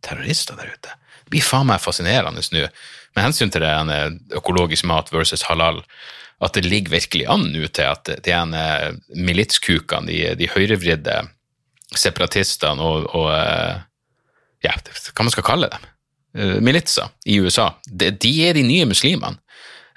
[0.07, 0.94] terrorister der ute?
[1.26, 2.68] Det blir faen meg fascinerende nå,
[3.16, 5.81] med hensyn til det økologisk mat versus halal,
[6.44, 8.62] at det ligger virkelig an nå til at det ene
[9.16, 11.22] militskukene, de, de høyrevridde
[11.96, 13.85] separatistene og, og eh,
[14.66, 15.87] ja, hva man skal kalle dem,
[16.37, 19.40] eh, militser i USA, de, de er de nye muslimene.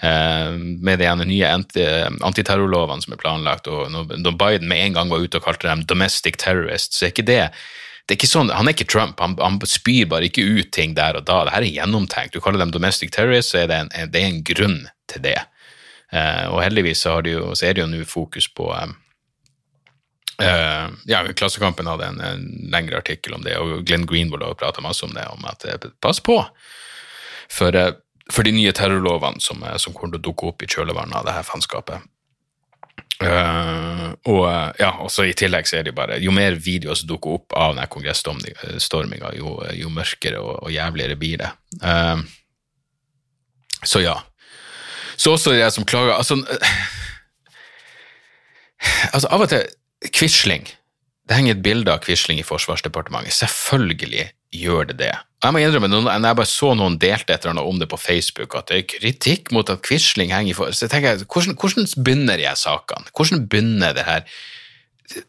[0.01, 5.25] Eh, med de nye antiterrorlovene som er planlagt, og når Biden med en gang var
[5.25, 7.43] ute og kalte dem 'domestic terrorists', så er ikke det
[8.09, 10.95] det er ikke sånn, Han er ikke Trump, han, han, spyr bare ikke ut ting
[10.97, 11.43] der og da.
[11.45, 12.33] Det her er gjennomtenkt.
[12.33, 15.38] Du kaller dem domestic terrorists, så er det en, det er en grunn til det.
[16.09, 18.97] Uh, og heldigvis så, de jo, så, er det jo nå fokus på, um,
[20.39, 24.79] Uh, ja, Klassekampen hadde en, en, lengre artikkel om det, og Glenn Greenwald har prata
[24.79, 25.65] masse om det, om at
[25.99, 26.38] pass på
[27.51, 27.91] for, uh,
[28.32, 31.36] for, de nye terrorlovene som, som, kommer til å dukke opp i kjølvannet av det
[31.38, 32.08] her faenskapet.
[33.20, 34.46] og
[34.80, 37.74] ja, også i tillegg så er det bare Jo mer videoer som dukker opp av
[37.74, 41.52] denne kongressstorminga, jo, jo, mørkere og, og, jævligere blir det.
[43.84, 44.15] så ja.
[45.20, 46.39] Så også de som klager Altså,
[49.13, 49.68] altså av og til
[50.15, 50.70] Quisling.
[51.30, 53.36] Det henger et bilde av Quisling i Forsvarsdepartementet.
[53.38, 55.12] Selvfølgelig gjør det det.
[55.44, 58.00] Jeg må innrømme, når jeg bare så noen delte et eller annet om det på
[58.02, 60.74] Facebook, at det er kritikk mot at Quisling henger i for...
[60.74, 63.13] Så jeg tenker, hvordan, hvordan begynner de sakene?
[63.13, 64.26] Hvordan begynner det her?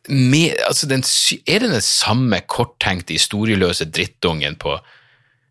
[0.08, 1.04] Med, altså den,
[1.44, 4.78] er det den samme korttenkte, historieløse drittungen på,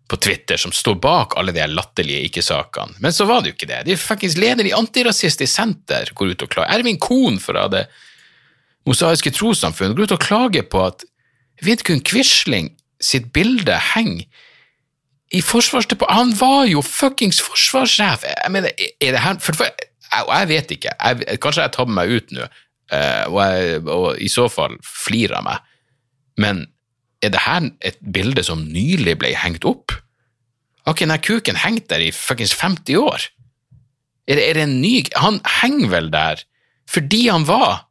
[0.09, 2.97] på Twitter som står bak alle de latterlige ikke-sakene?
[3.05, 3.83] Men så var det jo ikke det.
[3.85, 6.73] De faktisk leder i Antirasistisk Senter går ut og klager.
[6.73, 7.85] Ervin Kohn fra det
[8.87, 11.03] mosaiske trossamfunn går ut og klager på at
[11.65, 12.71] Vidkun Quisling
[13.03, 14.27] sitt bilde henger
[15.35, 18.25] i Forsvarsdepartementet Han var jo fuckings forsvarssjef!
[18.25, 20.93] Jeg mener, er det her for, for, jeg, jeg, vet ikke.
[20.97, 22.47] Jeg, kanskje jeg tabber meg ut nå,
[22.95, 25.67] uh, og, og, i så fall flirer av meg.
[26.41, 26.63] Men
[27.21, 29.93] er det her et bilde som nylig ble hengt opp?
[30.87, 33.27] Har ikke denne kuken hengt der i fuckings 50 år?
[34.29, 36.45] Er det, er det en ny Han henger vel der
[36.89, 37.88] fordi han var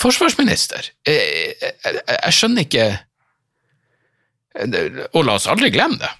[0.00, 0.90] forsvarsminister.
[1.06, 2.86] Jeg, jeg, jeg, skjønner ikke
[5.14, 6.10] Og la oss aldri glemme det.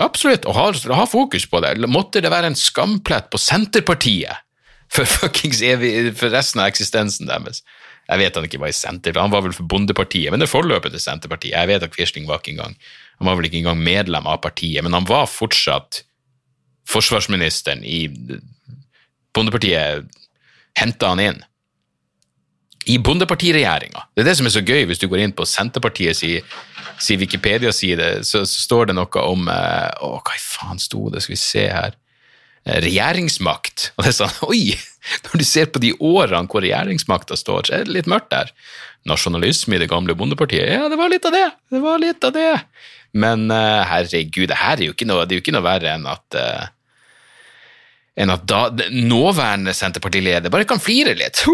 [0.00, 1.76] Absolutt, og ha, ha, fokus på det.
[1.86, 4.40] Måtte det være en skamplett på Senterpartiet
[4.94, 5.06] for
[5.62, 7.62] evig, for resten av eksistensen deres.
[8.08, 10.92] Jeg vet han ikke var i Senterpartiet, han var vel for Bondepartiet, men det forløpet
[10.92, 11.54] til Senterpartiet.
[11.54, 12.74] Jeg vet at Quisling var ikke engang
[13.18, 16.02] han var vel ikke engang medlem av partiet, men han var fortsatt
[16.90, 18.06] forsvarsministeren i
[19.34, 20.10] Bondepartiet
[20.78, 21.38] henta han inn
[22.90, 24.06] i bondepartiregjeringa.
[24.14, 26.36] Det er det som er så gøy, hvis du går inn på Senterpartiets si,
[27.02, 31.24] si Wikipedia-side, så, så, står det noe om eh, Å, hva i faen sto det?
[31.24, 31.96] Skal vi se her.
[32.64, 33.90] Eh, regjeringsmakt.
[33.96, 34.74] Og det er sånn Oi!
[35.26, 38.52] Når du ser på de årene hvor regjeringsmakta står, så er det litt mørkt der.
[39.08, 40.70] Nasjonalisme i det gamle bondepartiet.
[40.72, 41.48] Ja, det var litt av det!
[41.72, 42.52] Det var litt av det.
[43.14, 45.92] Men uh, herregud, det her er jo ikke noe, det er jo ikke noe verre
[45.92, 46.64] enn at uh,
[48.16, 48.62] enn at da,
[48.94, 51.44] nåværende Senterpartileder bare kan flire litt.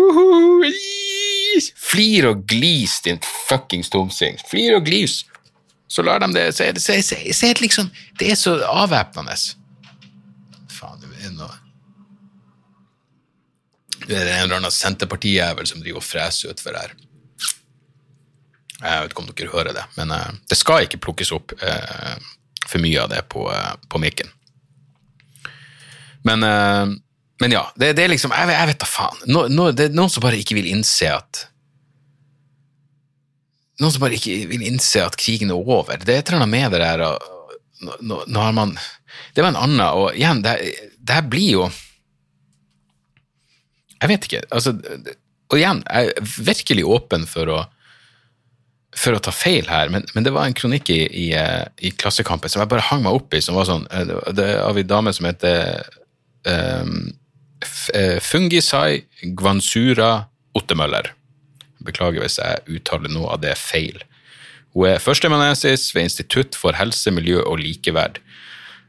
[1.76, 4.38] Flir og glis, din fuckings tomsing.
[4.50, 5.24] Flir og glis.
[5.90, 6.94] Så lar de det Så er det, så,
[7.34, 9.34] så, er liksom Det er så avvæpnende.
[10.70, 11.50] Faen, det er noe
[14.06, 16.94] Det er en eller annen Senterpartijævel som driver og freser utfor her.
[18.80, 22.16] Jeg vet ikke om dere hører det, men uh, det skal ikke plukkes opp uh,
[22.64, 24.30] for mye av det på, uh, på mikken.
[26.24, 26.44] Men
[27.40, 29.22] men ja, det, det er liksom Jeg, jeg vet da faen.
[29.32, 31.46] No, no, det er noen som bare ikke vil innse at
[33.80, 35.96] Noen som bare ikke vil innse at krigen er over.
[35.96, 37.04] Det er et eller annet med det der
[38.04, 38.74] Nå har man
[39.32, 40.58] Det var en annen, og igjen, det,
[41.00, 41.66] det her blir jo
[44.00, 44.42] Jeg vet ikke.
[44.52, 44.74] Altså,
[45.50, 47.60] og igjen, jeg er virkelig åpen for å
[49.00, 52.50] for å ta feil her, men, men det var en kronikk i, i, i, Klassekampen
[52.50, 53.84] som jeg bare hang meg opp i, som var sånn
[54.34, 55.78] Det er av ei dame som heter
[56.42, 57.19] um, Eh,
[58.24, 59.04] Fungisai
[59.36, 61.12] Gwansura Ottemøller.
[61.84, 64.00] Beklager hvis jeg uttaler noe av det feil.
[64.74, 68.20] Hun er førsteamanuensis ved Institutt for helse, miljø og likeverd.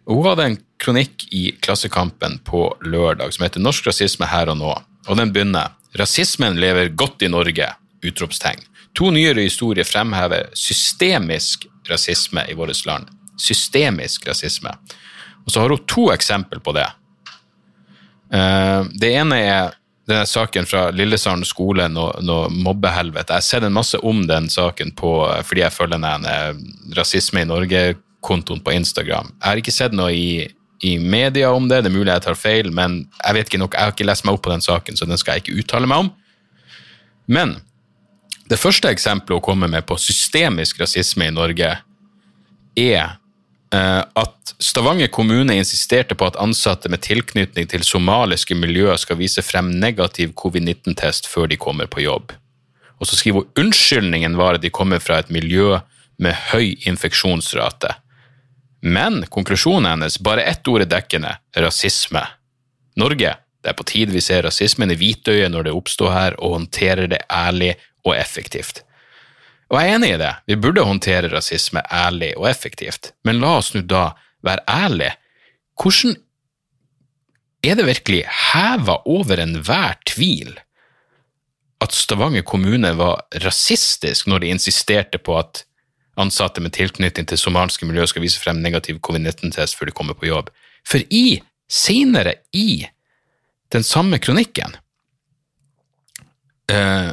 [0.10, 4.82] Hun hadde en kronikk i Klassekampen på lørdag som heter 'Norsk rasisme her og nå',
[5.08, 8.62] og den begynner 'Rasismen lever godt i Norge!' utropstegn.
[8.96, 13.08] To nyere historier fremhever systemisk rasisme i vårt land.
[13.38, 14.70] Systemisk rasisme.
[15.46, 16.88] Og så har hun to eksempler på det.
[18.32, 19.74] Uh, det ene er
[20.08, 23.32] denne saken fra Lillesand skole, noe, noe mobbehelvete.
[23.32, 25.12] Jeg har sett en masse om den saken på,
[25.48, 26.26] fordi jeg følger den
[26.98, 29.30] Rasisme i Norge-kontoen på Instagram.
[29.38, 30.50] Jeg har ikke sett noe i,
[30.82, 33.78] i, media om det, det er mulig jeg tar feil, men jeg vet ikke nok,
[33.78, 35.92] jeg har ikke lest meg opp på den saken, så den skal jeg ikke uttale
[35.94, 36.12] meg om.
[37.32, 37.56] Men
[38.52, 41.76] det første eksempelet hun kommer med på systemisk rasisme i Norge,
[42.76, 43.10] er Eh,
[43.72, 49.72] at Stavanger kommune insisterte på at ansatte med tilknytning til somaliske miljøer skal vise frem
[49.80, 52.34] negativ covid-19-test før de kommer på jobb.
[53.00, 55.80] Og så skriver hun unnskyldningen var at de kommer fra et miljø
[56.22, 57.96] med høy infeksjonsrate.
[58.82, 62.22] Men konklusjonen hennes, bare ett ord er dekkende, rasisme.
[62.98, 66.58] Norge, det er på tide vi ser rasismen i hvitøyet når det oppstår her, og
[66.58, 68.84] håndterer det ærlig og effektivt.
[69.72, 73.56] Og jeg er enig i det, vi burde håndtere rasisme ærlig og effektivt, men la
[73.62, 74.10] oss nå da
[74.44, 75.16] være ærlige.
[75.80, 76.18] Hvordan
[77.64, 80.58] er det virkelig heva over enhver tvil
[81.82, 85.64] at Stavanger kommune var rasistisk når de insisterte på at
[86.20, 90.28] ansatte med tilknytning til somaliske miljø skal vise frem negativ covid-19-test før de kommer på
[90.28, 90.52] jobb.
[90.86, 92.86] For i, senere i
[93.74, 94.76] den samme kronikken,
[96.70, 97.10] eh,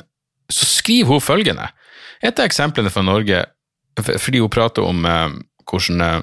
[0.51, 1.69] så skriver hun følgende.
[2.23, 3.45] Et av eksemplene fra Norge,
[3.99, 6.21] fordi hun prater om eh, hvordan eh,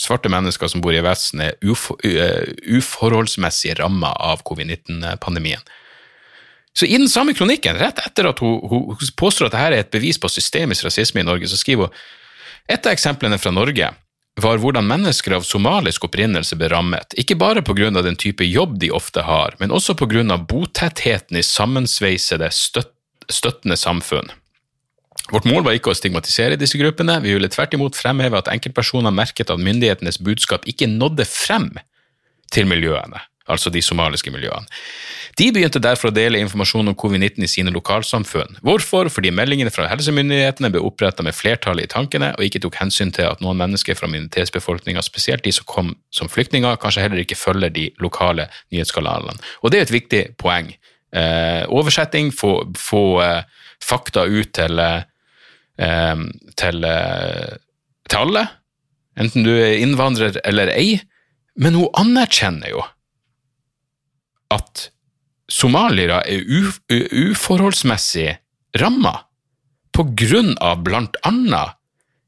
[0.00, 2.42] svarte mennesker som bor i Vesten, er uh,
[2.76, 5.62] uforholdsmessig ramma av covid-19-pandemien.
[6.76, 9.94] Så i den samme kronikken, rett etter at hun, hun, påstår at dette er et
[9.94, 12.02] bevis på systemisk rasisme i Norge, så skriver hun
[12.68, 13.92] et av eksemplene fra Norge
[14.42, 18.90] var hvordan mennesker av somalisk opprinnelse ble rammet, ikke bare av den type jobb de
[18.92, 22.92] ofte har, men også av botettheten i sammensveisede, støtt,
[23.30, 24.28] støttende samfunn.
[25.32, 29.14] Vårt mål var ikke å stigmatisere disse gruppene, vi ville tvert imot fremheve at enkeltpersoner
[29.14, 31.72] merket at myndighetenes budskap ikke nådde frem
[32.54, 33.18] til miljøene,
[33.50, 34.70] altså de somaliske miljøene.
[35.36, 38.56] De begynte derfor å dele informasjon om covid-19 i sine lokalsamfunn.
[38.64, 39.10] Hvorfor?
[39.12, 43.28] Fordi meldingene fra helsemyndighetene ble oppretta med flertallet i tankene, og ikke tok hensyn til
[43.28, 47.74] at noen mennesker fra minoritetsbefolkninga, spesielt de som kom som flyktninger, kanskje heller ikke følger
[47.74, 49.36] de lokale nyhetskanalene.
[49.60, 50.72] Og det er et viktig poeng.
[51.12, 55.04] Eh, oversetting, få, få eh, fakta ut til eh,
[55.76, 57.56] til, eh,
[58.08, 58.46] til alle,
[59.16, 61.00] enten du er innvandrer eller ei,
[61.56, 62.84] men hun anerkjenner jo
[64.52, 64.88] at
[65.50, 66.44] somaliere er
[67.32, 68.36] uforholdsmessig
[68.80, 69.14] ramma
[69.96, 71.76] på grunn av blant annet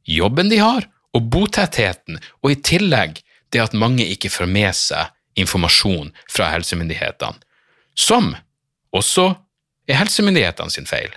[0.08, 3.20] jobben de har, og botettheten, og i tillegg
[3.52, 7.38] det at mange ikke får med seg informasjon fra helsemyndighetene,
[7.98, 8.32] som
[8.96, 9.30] også
[9.88, 11.12] er helsemyndighetene sin feil.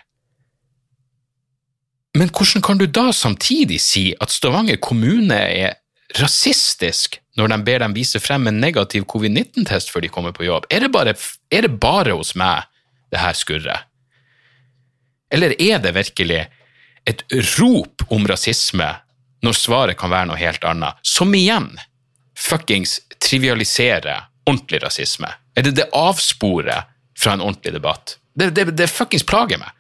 [2.17, 5.77] Men hvordan kan du da samtidig si at Stavanger kommune er
[6.19, 10.67] rasistisk når de ber dem vise frem en negativ covid-19-test før de kommer på jobb?
[10.69, 11.15] Er det, bare,
[11.51, 12.67] er det bare hos meg
[13.13, 13.85] det her skurrer?
[15.31, 16.43] Eller er det virkelig
[17.07, 17.23] et
[17.57, 18.89] rop om rasisme
[19.41, 21.71] når svaret kan være noe helt annet, som igjen
[22.37, 25.31] fuckings trivialiserer ordentlig rasisme?
[25.55, 28.17] Er det det avsporet fra en ordentlig debatt?
[28.35, 29.71] Det, det, det fuckings plager meg.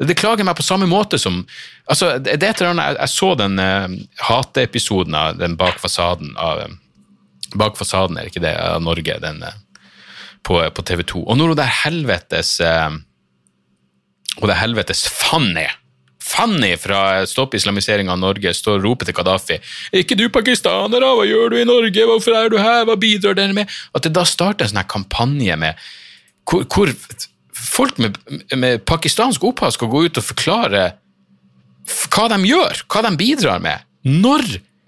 [0.00, 1.42] Det klager meg på samme måte som
[1.84, 3.96] altså, det er et eller annet, Jeg, jeg så den uh,
[4.28, 6.78] hateepisoden av den Bak fasaden av um,
[7.60, 9.58] Bak fasaden, er det ikke det, av Norge, den uh,
[10.46, 11.24] på, på, TV 2.
[11.26, 12.96] Og når hun der helvetes uh,
[14.40, 15.66] Og det helvetes Fanny
[16.30, 19.58] Fanny fra Stopp islamisering av Norge står og roper til Gaddafi
[20.00, 21.10] ikke du pakistaner, da?
[21.16, 22.06] Hva gjør du i Norge?
[22.06, 22.84] Hvorfor er du her?
[22.88, 23.72] Hva bidrar dere med?
[23.96, 25.80] At det da starter en sånn kampanje med
[26.48, 26.92] hvor, hvor
[27.60, 28.16] folk med,
[28.56, 30.84] med pakistansk opphav skal gå ut og forklare
[32.10, 33.86] hva de gjør, hva de bidrar med.
[34.06, 34.46] Når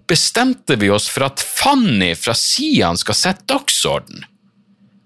[0.08, 4.24] bestemte vi oss for at Fanny fra Sian skal sette dagsorden?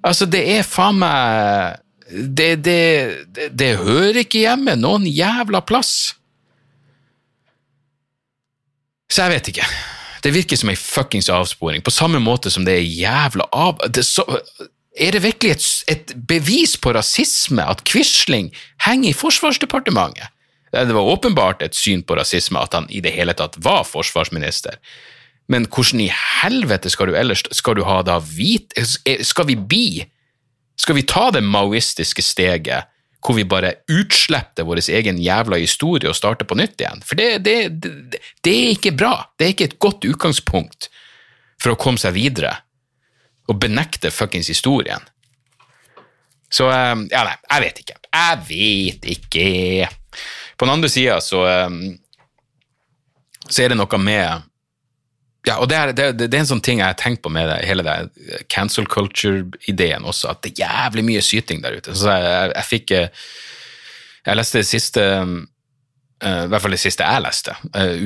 [0.07, 6.15] Altså, det er faen meg det, det, det, det, hører ikke hjemme noen jævla plass.
[9.11, 9.67] Så jeg vet ikke.
[10.23, 13.83] Det virker som ei fuckings avsporing, på samme måte som det er jævla av...
[13.91, 14.25] Det så,
[14.97, 18.51] er det virkelig et, et bevis på rasisme at Quisling
[18.87, 20.33] henger i Forsvarsdepartementet?
[20.73, 24.77] Det var åpenbart et syn på rasisme at han i det hele tatt var forsvarsminister.
[25.49, 28.75] Men hvordan i helvete skal du ellers skal du ha da hvit
[29.23, 30.03] Skal vi bli
[30.77, 32.93] Skal vi ta det maoistiske steget
[33.27, 37.01] hvor vi bare utsletter vår egen jævla historie og starter på nytt igjen?
[37.03, 39.33] For det, det, det, det er ikke bra.
[39.35, 40.87] Det er ikke et godt utgangspunkt
[41.59, 42.53] for å komme seg videre
[43.47, 45.05] og benekte fuckings historien.
[46.53, 48.01] Så eh, Ja, nei, jeg vet ikke.
[48.17, 49.89] Jeg vet ikke.
[50.57, 51.81] På den andre sida så, eh,
[53.49, 54.53] så er det noe med
[55.47, 57.47] ja, og det er, det, det er, en sånn ting jeg har tenkt på med
[57.47, 61.95] det, hele det cancel culture-ideen også, at det er jævlig mye syting der ute.
[61.95, 63.29] Så jeg, jeg, jeg fikk eh,
[64.27, 67.55] Jeg leste det siste I hvert fall det siste jeg leste.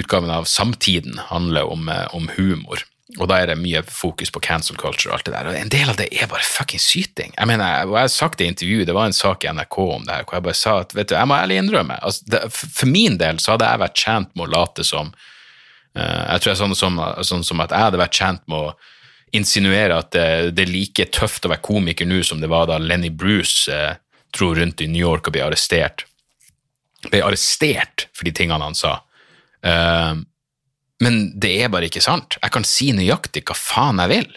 [0.03, 2.83] Utgaven av Samtiden handler om, om humor.
[3.19, 5.49] Og da er det mye fokus på cancel culture og alt det der.
[5.51, 7.33] Og en del av det er bare fucking syting.
[7.35, 9.79] Jeg mener, og jeg har sagt det i intervjuet, det var en sak i NRK
[9.83, 12.29] om det her, hvor jeg bare sa at vet du, jeg må ærlig innrømme altså,
[12.31, 16.45] det, For min del så hadde jeg vært tjent med å late som uh, Jeg
[16.45, 18.73] tror jeg sånn som, sånn som, at jeg hadde vært tjent med å
[19.41, 22.79] insinuere at det, det, er like tøft å være komiker nå som det var da
[22.83, 23.99] Lenny Bruce uh,
[24.35, 26.07] dro rundt i New York og ble arrestert.
[27.11, 29.01] Ble arrestert for de tingene han sa.
[29.67, 30.23] Uh,
[31.01, 32.37] men det er bare ikke sant.
[32.43, 34.31] Jeg kan si nøyaktig hva faen jeg vil,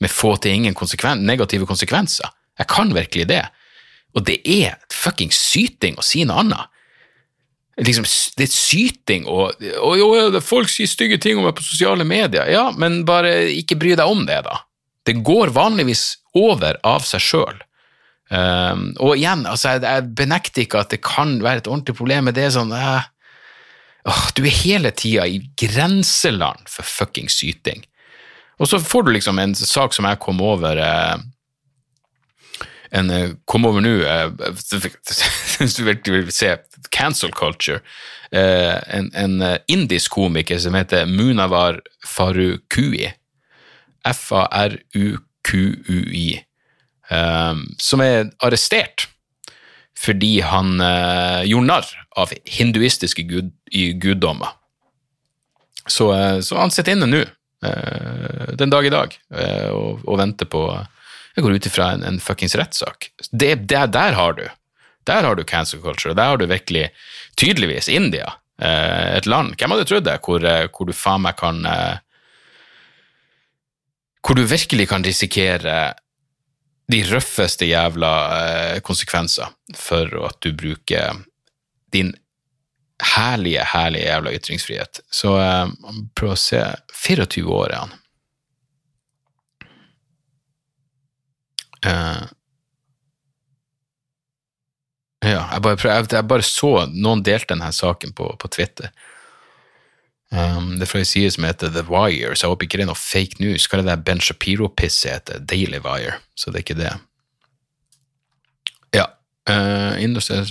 [0.00, 2.30] med få til ingen konsekven negative konsekvenser.
[2.58, 3.44] Jeg kan virkelig det.
[4.16, 6.76] Og det er fucking syting å si noe annet.
[7.80, 8.04] Liksom,
[8.36, 12.48] det er syting og, og, og Folk sier stygge ting om meg på sosiale medier.
[12.50, 14.60] Ja, men bare ikke bry deg om det, da.
[15.06, 17.62] Det går vanligvis over av seg sjøl.
[18.30, 22.28] Um, og igjen, altså, jeg, jeg, benekter ikke at det kan være et ordentlig problem,
[22.28, 23.08] men det er sånn uh,
[24.04, 27.84] oh, Du er hele tida i grenseland for fucking syting.
[28.60, 31.16] Og så får du liksom en sak som jeg kom over eh,
[32.90, 33.94] en uh, kom over nå
[35.60, 36.56] Hvis du virkelig vil se
[36.90, 37.80] cancel culture.
[38.32, 43.12] en, en indisk komiker som heter Munavar Farukui.
[44.06, 45.18] F-A-R-U-Q-U-I.
[47.78, 49.08] Som er arrestert
[50.00, 50.80] fordi han
[51.44, 54.48] gjorde narr av hinduistiske gud, guddommer.
[55.86, 57.22] Så, uh, så, han sitter inne nå,
[57.66, 59.16] uh, den dag i dag,
[59.72, 60.64] og, og, venter på
[61.36, 63.10] Jeg går ut ifra en, en fuckings rettssak.
[63.30, 64.44] Det, det, der har du.
[65.08, 66.90] Der har du cancer culture, der har du virkelig,
[67.36, 68.34] tydeligvis, India.
[68.60, 71.64] et land, hvem hadde trodd det, hvor, hvor du faen meg kan
[74.20, 75.94] Hvor du virkelig kan risikere
[76.90, 81.22] de røffeste jævla eh, konsekvenser for at du bruker
[81.94, 82.12] din
[83.14, 85.00] herlige, herlige jævla ytringsfrihet.
[85.10, 85.72] Så eh,
[86.18, 86.62] prøv å se
[87.04, 87.96] 24 år er han.
[91.80, 92.26] Uh,
[95.24, 98.92] ja, jeg bare, prøv, jeg bare, så noen delte denne saken på, på Twitter.
[100.30, 102.84] Um, det er fra ei side som heter The Wire, så jeg håper ikke det
[102.84, 103.64] er noe fake news.
[103.64, 105.40] Hva er det der Ben Shapiro-pisset heter?
[105.40, 106.92] Daily Wire, så det er ikke det.
[109.48, 109.96] Uh,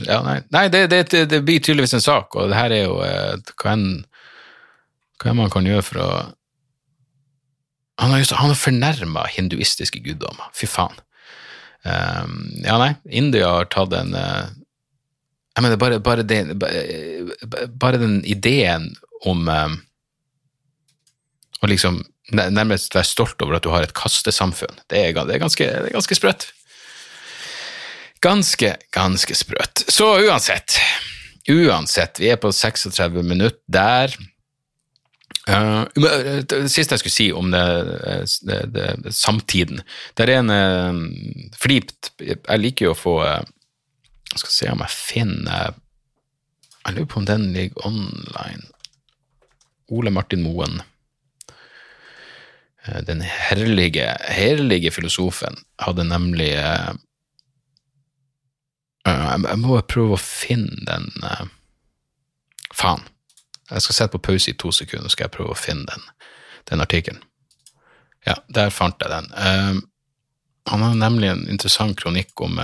[0.08, 2.96] ja nei, nei det, det, det, blir tydeligvis en sak, og det her er jo
[2.98, 3.86] uh, hva en,
[5.22, 6.10] hva man kan gjøre for å
[8.00, 10.48] Han har, just, har fornærma hinduistiske guddommer.
[10.56, 10.96] Fy faen.
[11.84, 14.48] Um, ja, nei, India har tatt en uh,
[15.60, 18.94] jeg mener, bare, bare, det, bare, bare den ideen
[19.28, 19.76] om um,
[21.60, 22.00] å liksom
[22.32, 24.80] nærmest være stolt over at du har et kastesamfunn.
[24.88, 26.48] Det er, det er ganske, ganske sprøtt.
[28.22, 29.86] Ganske, ganske sprøtt.
[29.88, 30.80] Så uansett,
[31.50, 34.16] uansett, vi er på 36 minutter der.
[35.50, 37.64] Uh, det siste jeg skulle si om det,
[38.46, 39.80] det, det samtiden
[40.14, 41.00] Det er en uh,
[41.58, 41.80] Fordi
[42.28, 43.48] jeg liker jo å få uh,
[44.36, 45.74] skal se om jeg finner
[46.86, 48.68] Jeg lurer på om den ligger online.
[49.90, 50.80] Ole Martin Moen.
[52.86, 56.54] Eh, den herlige, herlige filosofen hadde nemlig
[59.08, 61.46] Jeg må prøve å finne den uh,
[62.76, 63.06] Faen.
[63.70, 66.04] Jeg skal sette på pause i to sekunder, så skal jeg prøve å finne den,
[66.72, 67.22] den artikkelen.
[68.28, 69.30] Ja, der fant jeg den.
[69.34, 69.80] Uh,
[70.70, 72.60] han har nemlig en interessant kronikk om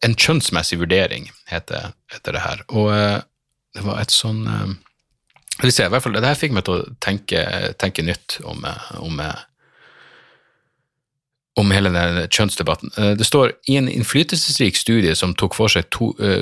[0.00, 2.62] En kjønnsmessig vurdering, heter, heter det her.
[2.70, 2.88] Og
[3.74, 4.70] det var et sånn uh,
[5.68, 7.44] se, i hvert fall, Det her fikk meg til å tenke,
[7.80, 9.34] tenke nytt om, eh, om, eh,
[11.60, 12.92] om hele den kjønnsdebatten.
[13.18, 15.92] Det står i en innflytelsesrik studie som tok for seg,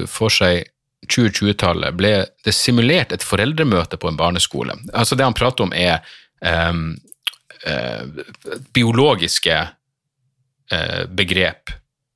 [0.09, 0.69] for seg
[1.07, 2.13] 2020-tallet, ble
[2.45, 4.75] det simulert et foreldremøte på en barneskole.
[4.93, 6.03] Altså Det han prater om, er
[6.43, 6.97] um,
[7.67, 8.05] uh,
[8.75, 9.59] biologiske
[10.75, 11.75] uh, begrep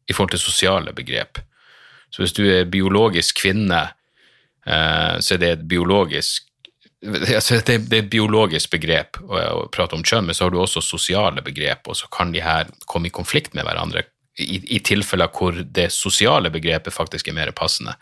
[0.09, 1.41] i forhold til sosiale begrep.
[2.11, 3.85] Så hvis du er biologisk kvinne,
[4.67, 6.49] uh, så er det et biologisk
[7.03, 10.61] altså det, det, er et biologisk begrep å, prate om kjønn, men så har du
[10.63, 14.05] også sosiale begrep, og så kan de her komme i konflikt med hverandre
[14.39, 17.97] i, i tilfeller hvor det sosiale begrepet faktisk er mer passende.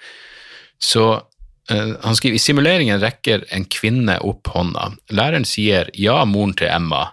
[0.81, 4.93] Så uh, han skriver i simuleringen rekker en kvinne opp hånda.
[5.17, 7.09] Læreren sier ja, moren til Emma.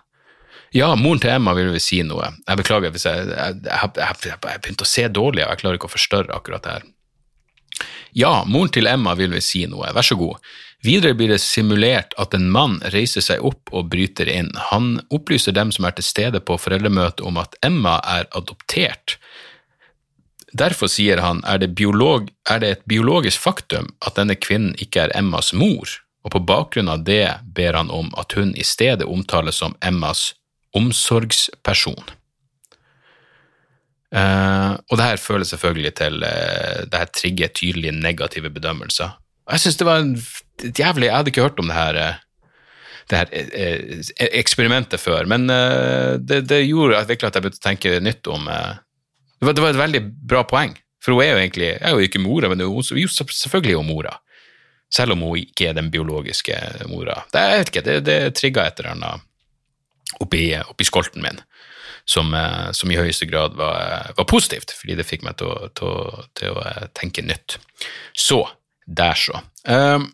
[0.76, 2.30] Ja, moren til Emma vil vel si noe.
[2.44, 5.96] Jeg beklager hvis jeg, jeg, jeg, jeg, å se dårlig, og jeg klarer ikke å
[5.96, 6.88] forstørre akkurat det her.
[8.18, 10.42] Ja, moren til Emma vil vel si noe, vær så god.
[10.86, 14.52] Videre blir det simulert at en mann reiser seg opp og bryter inn.
[14.70, 19.18] Han opplyser dem som er til stede på foreldremøtet om at Emma er adoptert.
[20.58, 25.08] Derfor sier han er det, biolog, er det et biologisk faktum at denne kvinnen ikke
[25.08, 25.90] er Emmas mor,
[26.24, 30.32] og på bakgrunn av det ber han om at hun i stedet omtales som Emmas
[30.78, 32.16] omsorgsperson.
[34.08, 39.18] Uh, og det her føler selvfølgelig til uh, Det her trigger tydelige negative bedømmelser.
[39.52, 40.14] Jeg synes det var en
[40.64, 42.56] jævlig Jeg hadde ikke hørt om det her, uh,
[43.08, 48.50] det her eksperimentet før, men det, det, gjorde at jeg begynte å tenke nytt om
[48.52, 51.96] det var, det, var, et veldig bra poeng, for hun er jo egentlig jeg er
[51.96, 54.18] jo ikke mora, men hun jo selvfølgelig er hun mora.
[54.92, 56.58] Selv om hun ikke er den biologiske
[56.92, 57.22] mora.
[57.32, 61.40] Det, jeg vet ikke, det, det trigga et eller annet oppi, oppi skolten min
[62.08, 65.68] som, eh, som, i høyeste grad var, var, positivt, fordi det fikk meg til å,
[65.76, 67.58] til, til å, eh, tenke nytt.
[68.16, 68.46] Så,
[68.88, 69.42] der så.
[69.68, 70.08] Um,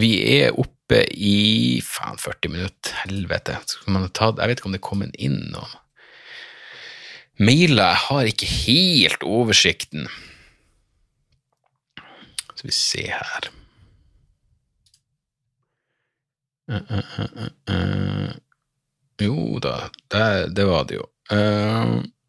[0.00, 3.58] vi er oppe i faen 40 minutter, helvete.
[3.86, 5.68] jeg vet ikke om det kom inn noe
[7.38, 10.08] Mailer Jeg har ikke helt oversikten.
[12.58, 13.46] Skal vi se her
[16.72, 18.32] uh, uh, uh,
[19.22, 19.76] Jo da,
[20.10, 20.24] det,
[20.58, 21.06] det, var det jo.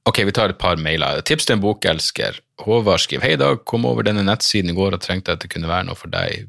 [0.06, 1.24] ok, vi tar et par mailer.
[1.26, 2.38] Tips til en bokelsker.
[2.62, 3.66] Håvard skriver Hei, Dag.
[3.66, 6.46] Kom over denne nettsiden i går og trengte at det kunne være noe for deg.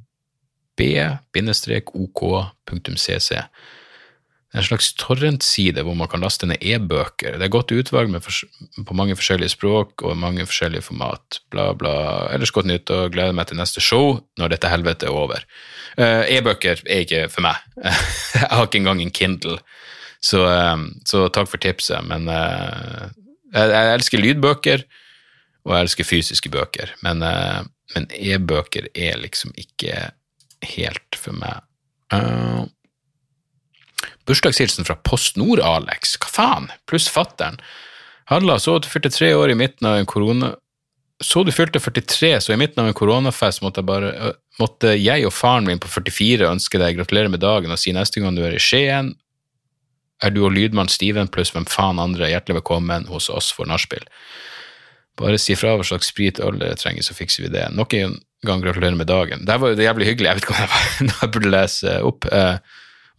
[0.80, 2.50] b-ok.cc.
[4.50, 7.36] En slags torrentside hvor man kan laste ned e-bøker.
[7.38, 11.38] Det er godt utvalg på mange forskjellige språk og mange forskjellige format.
[11.54, 11.92] Bla, bla.
[12.34, 15.46] Ellers godt nytt og gleder meg til neste show når dette helvetet er over.
[15.94, 17.62] Uh, e-bøker er ikke for meg.
[18.34, 19.60] jeg har ikke engang en Kindle,
[20.18, 20.42] så,
[20.74, 22.02] um, så takk for tipset.
[22.10, 23.06] Men uh,
[23.54, 24.86] jeg, jeg, elsker lydbøker,
[25.62, 26.90] og jeg elsker fysiske bøker.
[27.06, 27.22] Men,
[27.94, 30.08] men e-bøker er liksom ikke
[30.66, 31.62] helt for meg.
[32.12, 32.66] Uh,
[34.28, 36.16] Bursdagshilsen fra Post Nord, Alex.
[36.20, 36.68] Hva faen?
[36.90, 37.60] Pluss fattern.
[38.30, 40.54] Halla, så du fylte tre år i midten av en korona...
[41.20, 45.34] Så du fylte 43, så i midten av en koronafest måtte bare, måtte jeg og
[45.36, 48.56] faren min på 44 ønske deg gratulerer med dagen og si neste gang du er
[48.56, 49.10] i Skien,
[50.24, 54.06] er du og lydmann Steven pluss hvem faen andre hjertelig velkommen hos oss for nachspiel.
[55.20, 57.66] Bare si fra hva slags sprit øl dere trenger, så fikser vi det.
[57.76, 58.16] Nok en
[58.46, 59.44] gang gratulerer med dagen.
[59.46, 62.28] Det var jævlig hyggelig, jeg vet ikke om jeg, burde lese opp.
[62.32, 62.56] Eh,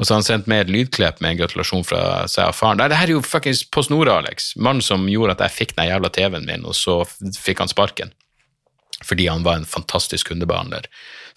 [0.01, 2.01] og så har han sendt med et lydklipp med en gratulasjon fra
[2.31, 2.79] seg og faren.
[2.81, 4.55] Nei, Det her er jo fuckings på Nord, Alex.
[4.57, 7.03] Mannen som gjorde at jeg fikk den jævla TV-en min, og så
[7.37, 8.13] fikk han sparken.
[9.05, 10.87] Fordi han var en fantastisk kundebehandler.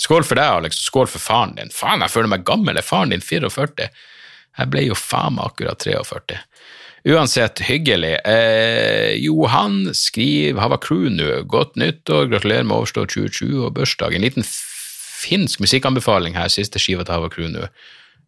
[0.00, 1.72] Skål for deg, Alex, og skål for faren din.
[1.72, 2.80] Faen, jeg føler meg gammel.
[2.80, 3.90] Er faren din 44?
[4.54, 6.40] Jeg ble jo faen meg akkurat 43.
[7.04, 8.14] Uansett, hyggelig.
[8.24, 11.42] Eh, Johan skriver 'Hava crew nå'.
[11.44, 14.14] Godt nyttår, gratulerer med overstått 2020 og bursdag.
[14.14, 14.46] En liten
[15.24, 17.68] finsk musikkanbefaling her, siste skiva til Hava crew nå.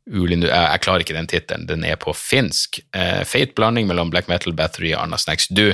[0.06, 2.78] Jeg, jeg, klarer ikke den tittelen, den er på finsk.
[2.94, 5.48] Eh, feit blanding mellom black metal, battery og Arna Snacks.
[5.48, 5.72] Du,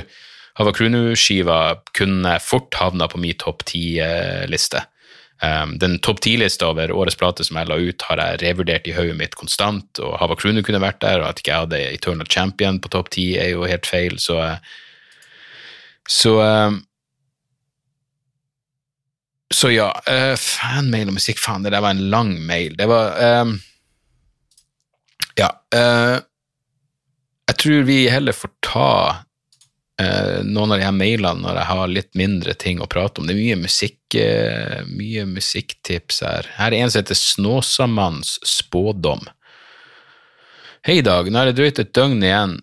[0.57, 4.85] Havakrunu-skiva kunne fort havna på min topp ti-liste.
[5.43, 8.93] Um, den topp ti-lista over årets plate som jeg la ut, har jeg revurdert i
[8.95, 12.29] hodet mitt konstant, og Hava Krune kunne vært der, og at ikke jeg hadde Eternal
[12.31, 14.55] Champion på topp ti, er jo helt feil, så
[16.07, 16.81] Så um,
[19.51, 22.77] Så ja, uh, fanmail og musikk, faen, det der var en lang mail.
[22.79, 23.59] Det var um,
[25.37, 25.49] ja.
[25.75, 26.23] Uh,
[27.51, 28.89] jeg tror vi heller får ta
[30.01, 33.27] noen av de her mailene når jeg har litt mindre ting å prate om.
[33.29, 36.49] Det er mye musikk, uh, mye musikktips her.
[36.57, 39.27] Her er en som heter Snåsamanns spådom.
[40.83, 41.29] Hei, Dag.
[41.31, 42.57] Nå er det drøyt et døgn igjen.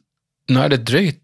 [0.50, 1.22] Nå er det drøyt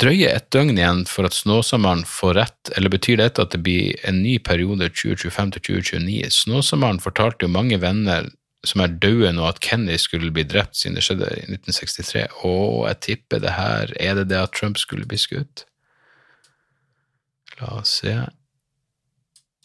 [0.00, 3.96] drøye et døgn igjen for at Snåsamannen får rett, eller betyr dette at det blir
[4.06, 6.32] en ny periode 2025 til 2029?
[6.42, 8.28] Snåsamannen fortalte jo mange venner
[8.66, 12.26] som er døde nå, at Kenny skulle bli drept siden det skjedde i 1963.
[12.48, 15.66] Og jeg tipper det her Er det det at Trump skulle bli skutt?
[17.60, 18.16] La oss se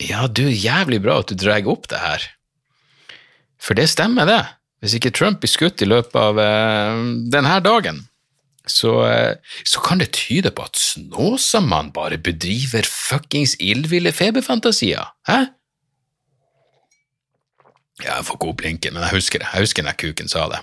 [0.01, 2.23] Ja, du, jævlig bra at du drar opp det her.
[3.61, 4.41] For det stemmer, det.
[4.81, 7.99] Hvis ikke Trump blir skutt i løpet av uh, denne dagen,
[8.65, 15.13] så, uh, så, kan det tyde på at Snåsamann bare bedriver fuckings illville feberfantasier.
[15.29, 15.51] Hæ?
[18.01, 19.49] Ja, jeg får ikke opp linken, men jeg husker det.
[19.53, 20.61] Jeg husker den kuken sa det.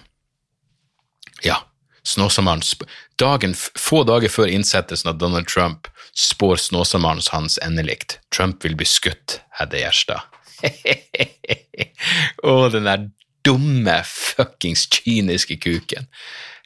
[1.46, 1.60] Ja,
[2.08, 8.18] Snåsamannen Få dager før innsettelsen av Donald Trump spår Snåsamannen hans endelikt.
[8.34, 10.24] Trump vil bli skutt, Hedde Gjerstad.
[12.48, 13.08] Å, den der
[13.46, 16.08] dumme, fuckings kyniske kuken.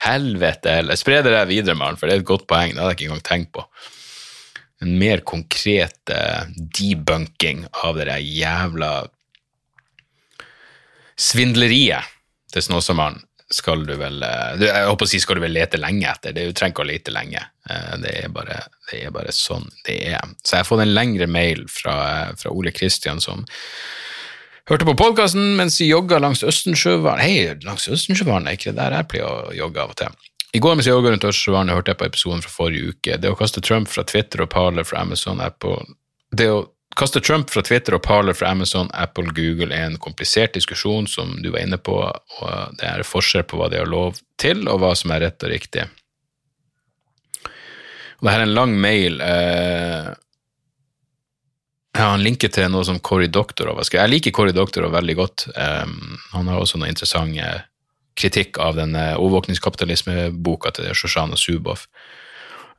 [0.03, 0.99] Helvete heller.
[0.99, 2.73] Spre det der videre, mann, for det er et godt poeng.
[2.73, 3.67] Det hadde jeg ikke engang tenkt på.
[4.83, 6.11] En mer konkret
[6.79, 8.93] debunking av det der jævla
[11.19, 12.09] svindleriet
[12.53, 16.09] til Snåsamannen skal du vel eh, Jeg håper å si skal du vel lete lenge
[16.11, 16.35] etter.
[16.35, 17.43] Det, du trenger ikke å lete lenge.
[17.69, 18.59] Eh, det er, bare,
[18.91, 20.33] det er bare sånn det er.
[20.43, 21.97] Så jeg har fått en lengre mail fra,
[22.39, 23.45] fra Ole Kristian som
[24.71, 27.23] hørte på podkasten mens jeg jogga langs Østensjøvann.
[27.23, 30.21] Hei, langs Østensjøvann, er ikke det der jeg pleier å jogge av og til?
[30.53, 33.19] I går mens jeg jogga rundt Østensjøvann, hørte jeg på episoden fra forrige uke.
[33.21, 35.81] Det å kaste Trump fra Twitter og Parler fra Amazon Apple
[36.33, 36.63] Det å
[36.99, 41.35] kaste Trump fra Twitter og Parler fra Amazon, Apple, Google er en komplisert diskusjon som
[41.43, 44.83] du var inne på, og det er forskjell på hva de har lov til, og
[44.83, 45.87] hva som er rett og riktig.
[47.43, 49.21] Og det her er en lang mail.
[49.25, 50.13] Eh,
[51.93, 54.07] ja, han linker til noe som Cory Doctorow har skrevet.
[54.07, 55.47] Jeg liker Cory Doctorow veldig godt.
[55.57, 57.37] Um, han har også noe interessant
[58.17, 61.87] kritikk av den overvåkningskapitalismeboka til Shoshana Zuboff.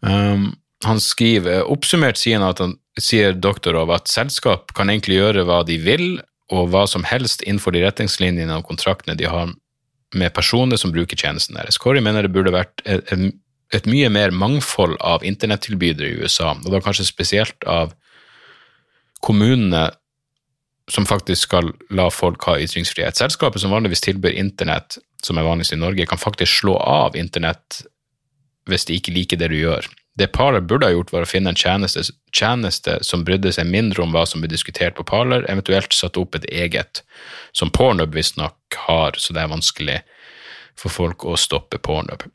[0.02, 0.52] Um,
[0.88, 5.64] han skriver Oppsummert sier han at han sier Doktorov at selskap kan egentlig gjøre hva
[5.68, 6.08] de vil,
[6.54, 9.54] og hva som helst innenfor de retningslinjene og kontraktene de har
[10.14, 11.80] med personer som bruker tjenesten deres.
[11.82, 13.10] Corey mener det burde vært et,
[13.74, 17.96] et mye mer mangfold av internettilbydere i USA, og da kanskje spesielt av
[19.24, 19.88] kommunene
[20.92, 23.18] som faktisk skal la folk ha ytringsfrihet.
[23.18, 27.82] Selskapet som vanligvis tilbyr internett, som er vanligst i Norge, kan faktisk slå av internett
[28.70, 29.88] hvis de ikke liker det du gjør.
[30.20, 32.04] Det paret burde ha gjort, var å finne en tjeneste,
[32.36, 36.38] tjeneste, som brydde seg mindre om hva som ble diskutert på Parler, eventuelt satt opp
[36.38, 37.02] et eget,
[37.52, 39.98] som Pornhub visstnok har, så det er vanskelig
[40.78, 42.28] for folk å stoppe Pornhub.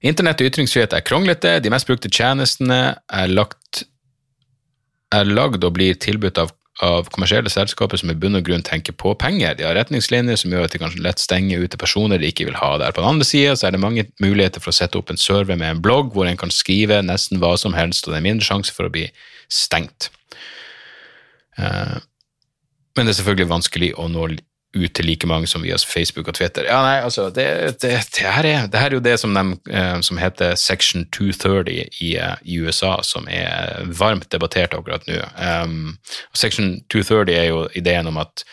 [0.00, 3.84] Internett og ytringsfrihet er kronglete, de mest brukte tjenestene er lagt
[5.10, 6.52] er lagd og blir tilbudt av
[6.84, 9.56] av kommersielle selskaper som i bunn og grunn tenker på penger.
[9.58, 12.56] De har retningslinjer som gjør at de kanskje lett stenger ute personer de ikke vil
[12.56, 12.94] ha der.
[12.96, 15.76] På den andre sida er det mange muligheter for å sette opp en server med
[15.76, 18.72] en blogg hvor en kan skrive nesten hva som helst, og det er mindre sjanse
[18.76, 19.08] for å bli
[19.52, 20.08] stengt.
[21.60, 21.98] Eh,
[22.96, 24.30] men det er selvfølgelig vanskelig å nå
[24.70, 26.66] ut til like mange som via Facebook og Twitter.
[26.68, 27.46] Ja, nei, altså, det,
[27.82, 31.08] det, det, her, er, det her, er, jo det som, de, eh, som heter Section
[31.10, 35.18] 230 i, i, USA, som er varmt debattert akkurat nå.
[35.34, 35.96] Um,
[36.38, 38.44] Section 230 er jo ideen om at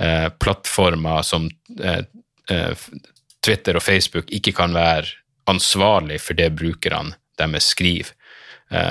[0.00, 1.50] uh, plattformer som
[1.84, 2.00] uh,
[2.48, 2.88] uh,
[3.44, 5.12] Twitter og Facebook ikke kan være
[5.48, 8.12] ansvarlig for det brukerne deres skriver.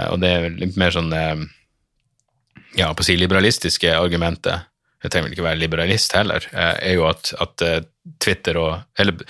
[0.09, 4.63] og det er litt mer sånn ja, på å si liberalistiske argumenter
[5.03, 7.79] jeg trenger vel ikke være liberalist heller, eh, er jo at, at eh,
[8.23, 9.25] Twitter og eller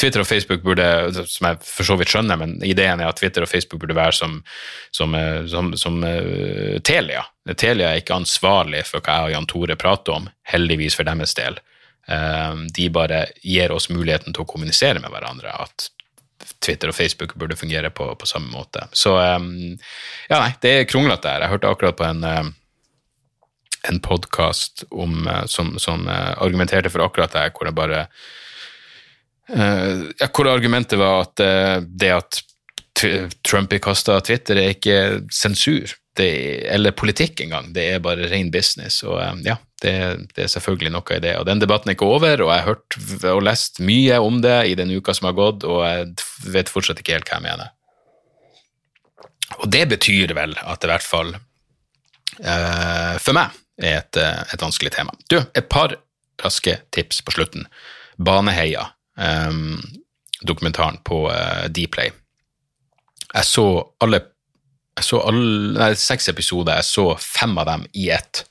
[0.00, 0.84] Twitter og Facebook burde,
[1.28, 4.16] som jeg for så vidt skjønner, men ideen er at Twitter og Facebook burde være
[4.16, 4.38] som,
[4.90, 7.26] som, eh, som, som uh, Telia.
[7.54, 11.36] Telia er ikke ansvarlig for hva jeg og Jan Tore prater om, heldigvis for deres
[11.38, 11.60] del.
[12.08, 15.52] Uh, de bare gir oss muligheten til å kommunisere med hverandre.
[15.52, 15.90] At
[16.64, 18.88] Twitter og Facebook burde fungere på, på samme måte.
[18.96, 19.52] Så um,
[20.30, 21.44] ja, nei, det er kronglete her.
[21.44, 22.50] Jeg hørte akkurat på en uh,
[23.88, 28.06] en podkast eh, som, som, eh, argumenterte for akkurat det, hvor det bare
[29.52, 31.42] uh, ja, Hvor argumentet var at
[31.86, 32.42] det at
[33.42, 34.96] Trump er kasta av Twitter, er ikke
[35.34, 37.72] sensur er, eller politikk engang.
[37.74, 39.00] Det er bare ren business.
[39.02, 39.94] Og ja, det,
[40.36, 41.32] det, er selvfølgelig noe i det.
[41.40, 42.98] Og den debatten er ikke over, og jeg har hørt
[43.32, 47.00] og lest mye om det i den uka som har gått, og jeg vet fortsatt
[47.02, 47.72] ikke helt hva jeg mener.
[49.58, 54.62] Og det betyr vel at i hvert fall uh, for meg er et, eh, et,
[54.62, 55.14] vanskelig tema.
[55.28, 55.96] Du, et par
[56.42, 57.66] raske tips på slutten.
[58.16, 59.80] Baneheia, um,
[60.42, 62.12] dokumentaren på uh, Dplay.
[63.32, 63.66] Jeg så
[64.02, 64.26] alle
[64.92, 68.42] jeg så alle, nei, seks episoder, jeg så fem av dem i ett.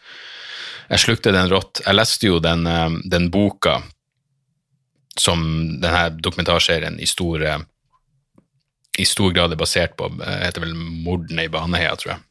[0.90, 1.84] Jeg slukte den rått.
[1.86, 2.66] Jeg leste jo den,
[3.06, 3.76] den boka
[5.14, 5.44] som
[5.84, 7.46] denne dokumentarserien i stor,
[8.98, 10.10] i stor grad er basert på.
[10.18, 12.26] heter vel 'Mordene i Baneheia', tror jeg.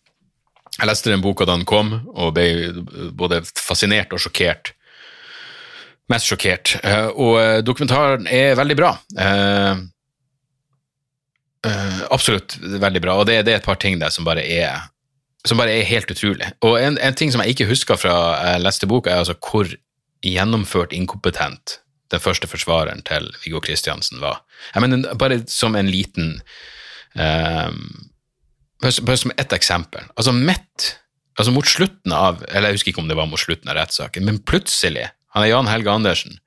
[0.78, 2.72] Jeg leste den boka da den kom, og ble
[3.16, 4.72] både fascinert og sjokkert.
[6.10, 6.76] Mest sjokkert.
[6.82, 8.94] Eh, og eh, dokumentaren er veldig bra.
[9.20, 9.74] Eh,
[12.10, 14.88] absolutt veldig bra, og det, er et par ting der som bare er,
[15.44, 16.48] som bare er helt utrolig.
[16.66, 18.16] Og en, en ting som jeg ikke husker fra
[18.54, 19.68] jeg leste boka, er altså hvor
[20.24, 24.42] gjennomført inkompetent den første forsvareren til Viggo Kristiansen var.
[24.74, 26.40] Jeg mener, bare som en liten
[27.14, 28.09] um,
[28.80, 30.04] bare som ett eksempel.
[30.16, 30.94] Altså midt
[31.38, 34.26] altså mot slutten av eller Jeg husker ikke om det var mot slutten av rettssaken,
[34.26, 36.40] men plutselig han er Jan Helge Andersen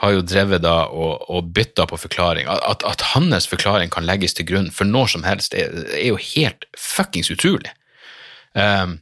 [0.00, 2.48] har jo drevet da og, og bytta på forklaring.
[2.48, 6.20] At, at, hans forklaring kan legges til grunn for når som helst, er, er jo
[6.20, 7.72] helt fuckings utrolig.
[8.56, 8.98] Um,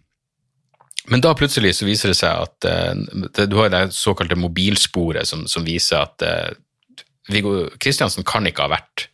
[1.09, 5.29] men da plutselig så viser det seg at uh, det, du har det såkalte mobilsporet
[5.31, 9.07] som, som viser at uh, Viggo Kristiansen kan ikke ha vært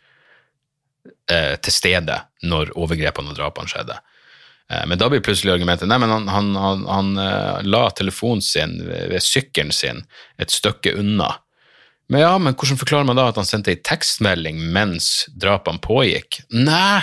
[1.30, 3.96] eh, til stede når overgrepene og drapene skjedde.
[4.70, 8.44] Eh, men da blir plutselig argumentet nei, men han, han, han, han uh, la telefonen
[8.44, 10.04] sin ved sykkelen sin
[10.40, 11.34] et stykke unna.
[12.12, 16.42] Men ja, men hvordan forklarer man da at han sendte ei tekstmelding mens drapene pågikk?
[16.52, 17.00] Nei,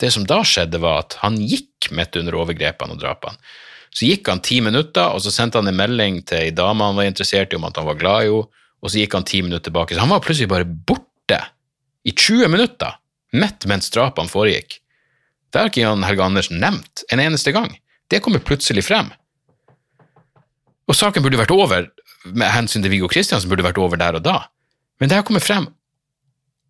[0.00, 3.40] det som da skjedde, var at han gikk midt under overgrepene og drapene.
[3.96, 6.98] Så gikk han ti minutter, og så sendte han en melding til ei dame han
[6.98, 9.40] var interessert i om at han var glad i henne, og så gikk han ti
[9.40, 9.96] minutter tilbake.
[9.96, 11.38] Så han var plutselig bare borte
[12.04, 12.98] i 20 minutter
[13.32, 14.78] midt mens drapene foregikk.
[15.50, 17.70] Det har ikke Jan Helge Andersen nevnt en eneste gang.
[18.10, 19.08] Det kommer plutselig frem.
[20.86, 21.88] Og saken burde vært over,
[22.26, 24.36] med hensyn til Viggo Kristiansen, burde vært over der og da.
[25.00, 25.68] Men det har kommet frem,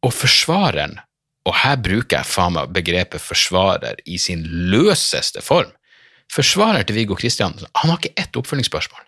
[0.05, 0.99] og forsvareren,
[1.47, 4.43] og her bruker jeg faen meg begrepet forsvarer i sin
[4.73, 5.71] løseste form,
[6.33, 9.05] forsvarer til Viggo Kristiansen, han har ikke ett oppfølgingsspørsmål.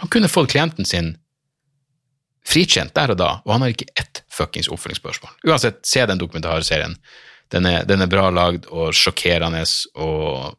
[0.00, 1.14] Han kunne fått klienten sin
[2.48, 5.32] frikjent der og da, og han har ikke ett fuckings oppfølgingsspørsmål.
[5.48, 6.98] Uansett, se den dokumentarserien.
[7.52, 9.62] Den er, den er bra lagd og sjokkerende
[9.94, 10.56] og,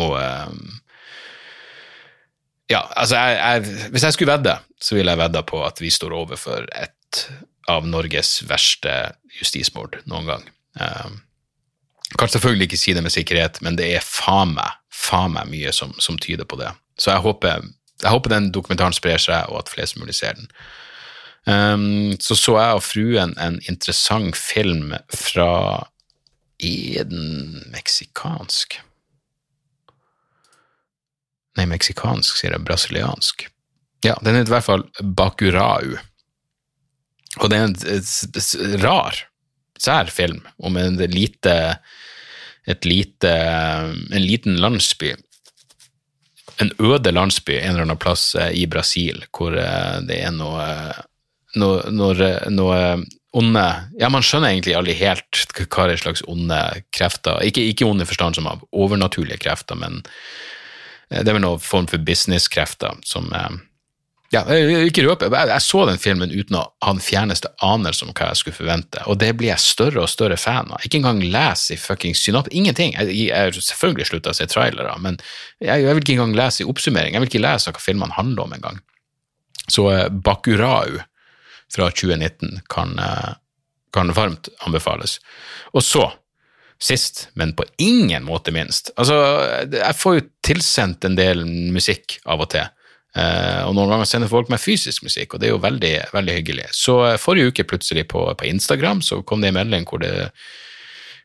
[0.00, 0.78] og um,
[2.70, 5.90] Ja, altså, jeg, jeg, hvis jeg skulle vedde, så ville jeg vedda på at vi
[5.90, 7.24] står overfor et
[7.70, 8.92] av Norges verste
[9.40, 10.44] justismord noen gang.
[10.78, 11.18] Um,
[12.18, 15.72] kan selvfølgelig ikke si det med sikkerhet, men det er faen meg, faen meg mye
[15.74, 16.70] som, som, tyder på det.
[16.98, 17.66] Så jeg håper,
[18.02, 20.50] jeg håper, den dokumentaren sprer seg, og at flest mulig ser den.
[21.48, 25.86] Um, så så jeg og fruen en interessant film fra
[26.60, 27.08] Er
[27.72, 28.76] meksikansk?
[31.56, 32.64] Nei, meksikansk, sier jeg.
[32.64, 33.46] Brasiliansk.
[34.04, 35.96] Ja, den heter i hvert fall Bakurau.
[37.40, 39.16] Og det er en rar,
[39.78, 41.56] sær film om en lite,
[42.66, 43.34] et lite,
[44.10, 45.14] en liten landsby.
[46.60, 50.66] En øde landsby en eller annen plass eh, i Brasil hvor eh, det er noe,
[51.58, 52.82] noe, noe, noe
[53.36, 53.64] onde
[54.00, 56.58] Ja, man skjønner egentlig aldri helt hva det er slags onde
[56.94, 60.00] krefter Ikke, ikke onde i forstand som av overnaturlige krefter, men
[61.10, 63.30] eh, det er vel noen form for businesskrefter som
[64.30, 64.44] ja,
[64.86, 65.26] ikke røpe.
[65.26, 68.58] Jeg, jeg så den filmen uten å ha den fjerneste anelse om hva jeg skulle
[68.60, 70.84] forvente, og det blir jeg større og større fan av.
[70.86, 72.46] Ikke engang lese i fucking synop...
[72.54, 72.94] Ingenting.
[72.94, 75.18] Jeg har selvfølgelig slutta å se trailere, men
[75.58, 77.16] jeg, jeg, vil ikke engang lese i oppsummering.
[77.16, 78.78] Jeg vil ikke lese hva filmene handler om engang.
[79.66, 81.00] Så uh, Bakurau
[81.74, 83.36] fra 2019 kan, uh,
[83.94, 85.18] kan varmt anbefales.
[85.74, 86.08] Og så
[86.80, 88.90] sist, men på ingen måte minst.
[88.96, 89.16] Altså,
[89.68, 91.44] jeg får jo tilsendt en del
[91.74, 92.68] musikk av og til.
[93.10, 96.34] Uh, og noen ganger sender folk meg fysisk musikk, og det er jo veldig, veldig
[96.36, 96.68] hyggelig.
[96.78, 100.30] Så uh, forrige uke plutselig på, på, Instagram så kom det en melding hvor, det,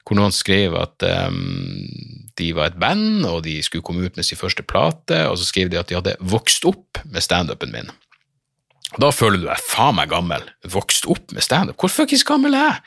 [0.01, 1.85] hvor noen skrev at um,
[2.41, 5.45] de var et band, og de skulle komme ut med sin første plate, og så
[5.47, 7.93] skrev de at de hadde vokst opp med standupen min.
[9.01, 10.45] Da føler du deg faen meg gammel.
[10.71, 11.77] Vokst opp med standup?
[11.81, 12.83] Hvor fuckings gammel er jeg?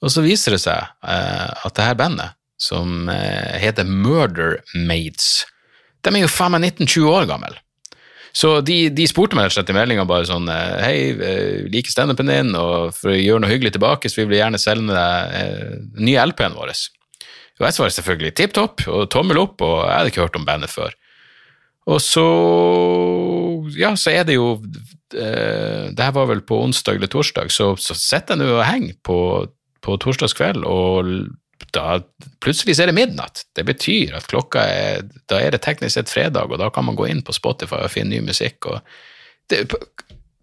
[0.00, 5.46] Og så viser det seg uh, at det her bandet, som heter Murder Maids,
[6.04, 7.58] de er jo faen meg 19-20 år gamle.
[8.36, 10.98] Så de, de spurte meg rett og slett i meldinga bare sånn eh, Hei,
[11.72, 14.94] liker standupen din, og for å gjøre noe hyggelig tilbake, så vil vi gjerne selge
[14.94, 16.72] deg eh, nye LP-en vår.
[17.60, 20.46] Og jeg svarer selvfølgelig tipp topp og tommel opp, og jeg hadde ikke hørt om
[20.46, 20.94] bandet før.
[21.90, 22.26] Og så
[23.76, 24.54] Ja, så er det jo
[25.10, 28.96] Det her var vel på onsdag eller torsdag, så, så sitter jeg nå og henger
[29.06, 29.18] på,
[29.82, 31.10] på torsdagskveld og
[31.74, 32.00] da
[32.42, 33.44] plutselig er det midnatt.
[33.56, 36.96] Det betyr at klokka er Da er det teknisk sett fredag, og da kan man
[36.98, 38.66] gå inn på Spotify og finne ny musikk.
[38.66, 38.80] og
[39.50, 39.66] det,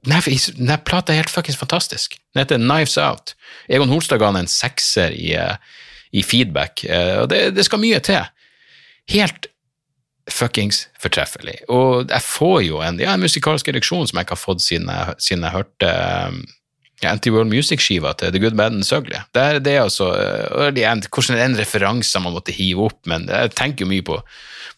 [0.08, 2.18] denne plata er helt fuckings fantastisk.
[2.34, 3.36] Den heter Knives Out.
[3.68, 5.34] Egon Holstad ga den en sekser i,
[6.12, 8.24] i feedback, eh, og det, det, skal mye til.
[9.12, 9.50] Helt
[10.32, 11.62] fuckings fortreffelig.
[11.72, 14.92] Og jeg får jo en, ja, en musikalsk ereksjon som jeg ikke har fått siden
[14.92, 15.92] jeg, siden jeg hørte
[17.04, 19.20] ja, Anti-World Music-skiva til The Good Bad and Sugly.
[19.36, 20.10] Det er, er altså,
[20.50, 24.18] Hvordan er en referanse man måtte hive opp, men jeg tenker jo mye på,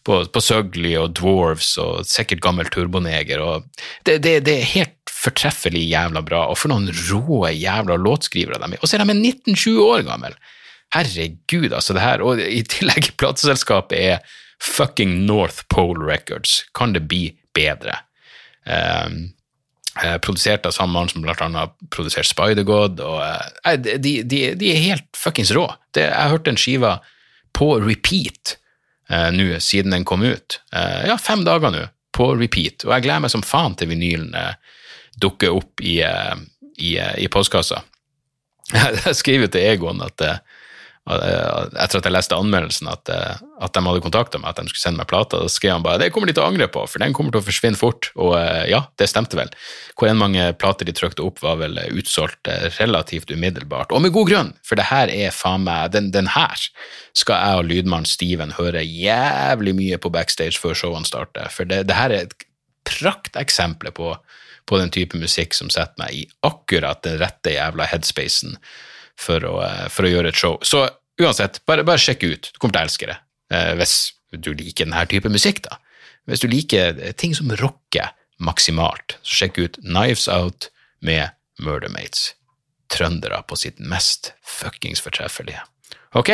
[0.06, 3.40] på, på Sugly og Dwarves og sikkert gammel Turboneger.
[3.40, 3.66] og
[4.04, 8.72] det, det, det, er helt fortreffelig jævla bra, og for noen rå jævla låtskrivere de
[8.76, 8.80] er.
[8.80, 10.36] Og så er de 19-20 år gamle!
[10.90, 12.22] Herregud, altså, det her.
[12.26, 16.64] Og i tillegg, plateselskapet er fucking North Pole Records.
[16.74, 17.96] Kan det bli bedre?
[18.64, 19.30] Um,
[20.22, 23.00] produsert av samme mann som blant annet produsert Spider-God.
[23.64, 25.66] eh, de, de, de, er helt fuckings rå.
[25.90, 26.98] Det, jeg har hørt den skiva
[27.56, 28.56] på repeat
[29.10, 30.60] uh, nå siden den kom ut.
[30.72, 34.34] Uh, ja, fem dager nå på repeat, og jeg gleder meg som faen til vinylen
[35.20, 37.78] dukker opp i, i, i postkassa.
[38.74, 40.24] Jeg skriver til Egon at
[41.10, 44.82] etter at jeg leste anmeldelsen, at, eh, at de hadde kontakta meg, at de skulle
[44.82, 47.02] sende meg plata, da skrev han bare det kommer de til å angre på, for
[47.02, 48.10] den kommer til å forsvinne fort.
[48.20, 49.52] Og eh, ja, det stemte vel.
[49.98, 53.94] Hvor enn mange plater de trykte opp, var vel utsolgt eh, relativt umiddelbart.
[53.94, 56.60] Og med god grunn, for det her er faen meg Den, den her
[57.16, 61.50] skal jeg og lydmannen Steven høre jævlig mye på backstage før showene starter.
[61.52, 62.46] For det, det her er et
[62.86, 64.14] prakteksempel på,
[64.68, 68.56] på den type musikk som setter meg i akkurat den rette jævla headspacen
[69.20, 69.56] for å,
[69.92, 70.56] for å gjøre et show.
[70.64, 70.86] Så
[71.20, 72.50] uansett, bare, bare sjekk ut.
[72.52, 73.18] Du kommer til å elske det.
[73.54, 73.96] Eh, hvis
[74.32, 75.80] du liker denne type musikk, da.
[76.28, 80.70] Hvis du liker ting som rocker maksimalt, så sjekk ut Knives Out
[81.04, 82.34] med Murdermates.
[82.90, 85.62] Trøndere på sitt mest fuckings fortreffelige.
[86.18, 86.32] Ok?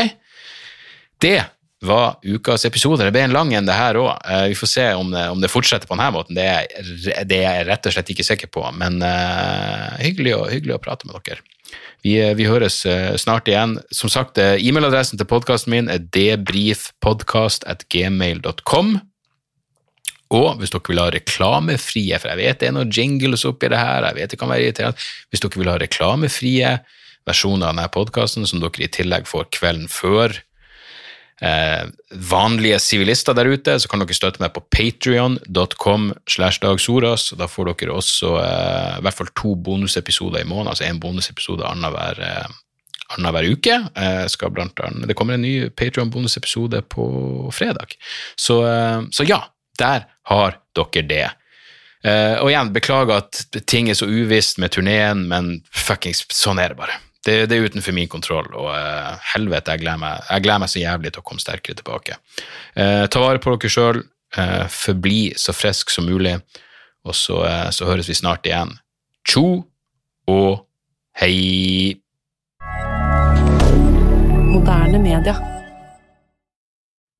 [1.20, 1.38] Det
[1.86, 3.04] var ukas episode.
[3.04, 4.12] Det ble en lang en, det her òg.
[4.24, 6.38] Eh, vi får se om det, om det, fortsetter på denne måten.
[6.38, 10.46] Det er, det er, jeg rett og slett ikke sikker på, men uh, hyggelig, å,
[10.50, 11.44] hyggelig, å, prate med dere.
[12.04, 13.80] Vi, vi høres uh, snart igjen.
[13.94, 19.00] Som sagt, e-mailadressen til podkasten min er debrifpodkast.gmail.com.
[20.34, 23.78] Og hvis dere vil ha reklamefrie, for jeg vet det er noen jingles oppi det
[23.78, 26.72] her, jeg vet det kan være irriterende, hvis dere vil ha reklamefrie
[27.26, 30.34] versjoner av denne podkasten som dere i tillegg får kvelden før,
[31.42, 31.86] eh,
[32.30, 37.30] vanlige sivilister der ute, så kan dere støtte meg på patrion.com slash dagsoras.
[37.38, 41.66] Da får dere også eh, i hvert fall to bonusepisoder i måneden, altså én bonusepisode
[41.66, 42.54] annenhver eh,
[43.14, 43.80] annenhver uke.
[43.94, 47.94] Eh, annet, det kommer en ny Patrion-bonusepisode på fredag.
[48.36, 49.44] Så, eh, så, ja,
[49.78, 51.26] der har dere det.
[52.04, 56.74] Eh, og igjen, beklager at ting er så uvisst med turneen, men fuckings sånn er
[56.74, 60.44] det bare det, det, er utenfor min kontroll, og uh, helvete, jeg gleder, meg, jeg
[60.44, 62.20] gleder meg så jævlig til å komme sterkere tilbake.
[62.76, 66.36] Uh, ta vare på dere sjøl, uh, eh, forbli så frisk som mulig,
[67.06, 67.38] og så,
[67.70, 68.72] så høres vi snart igjen.
[69.26, 69.46] Tjo
[70.30, 70.64] og
[71.22, 71.94] hei!
[74.50, 75.55] Moderne media.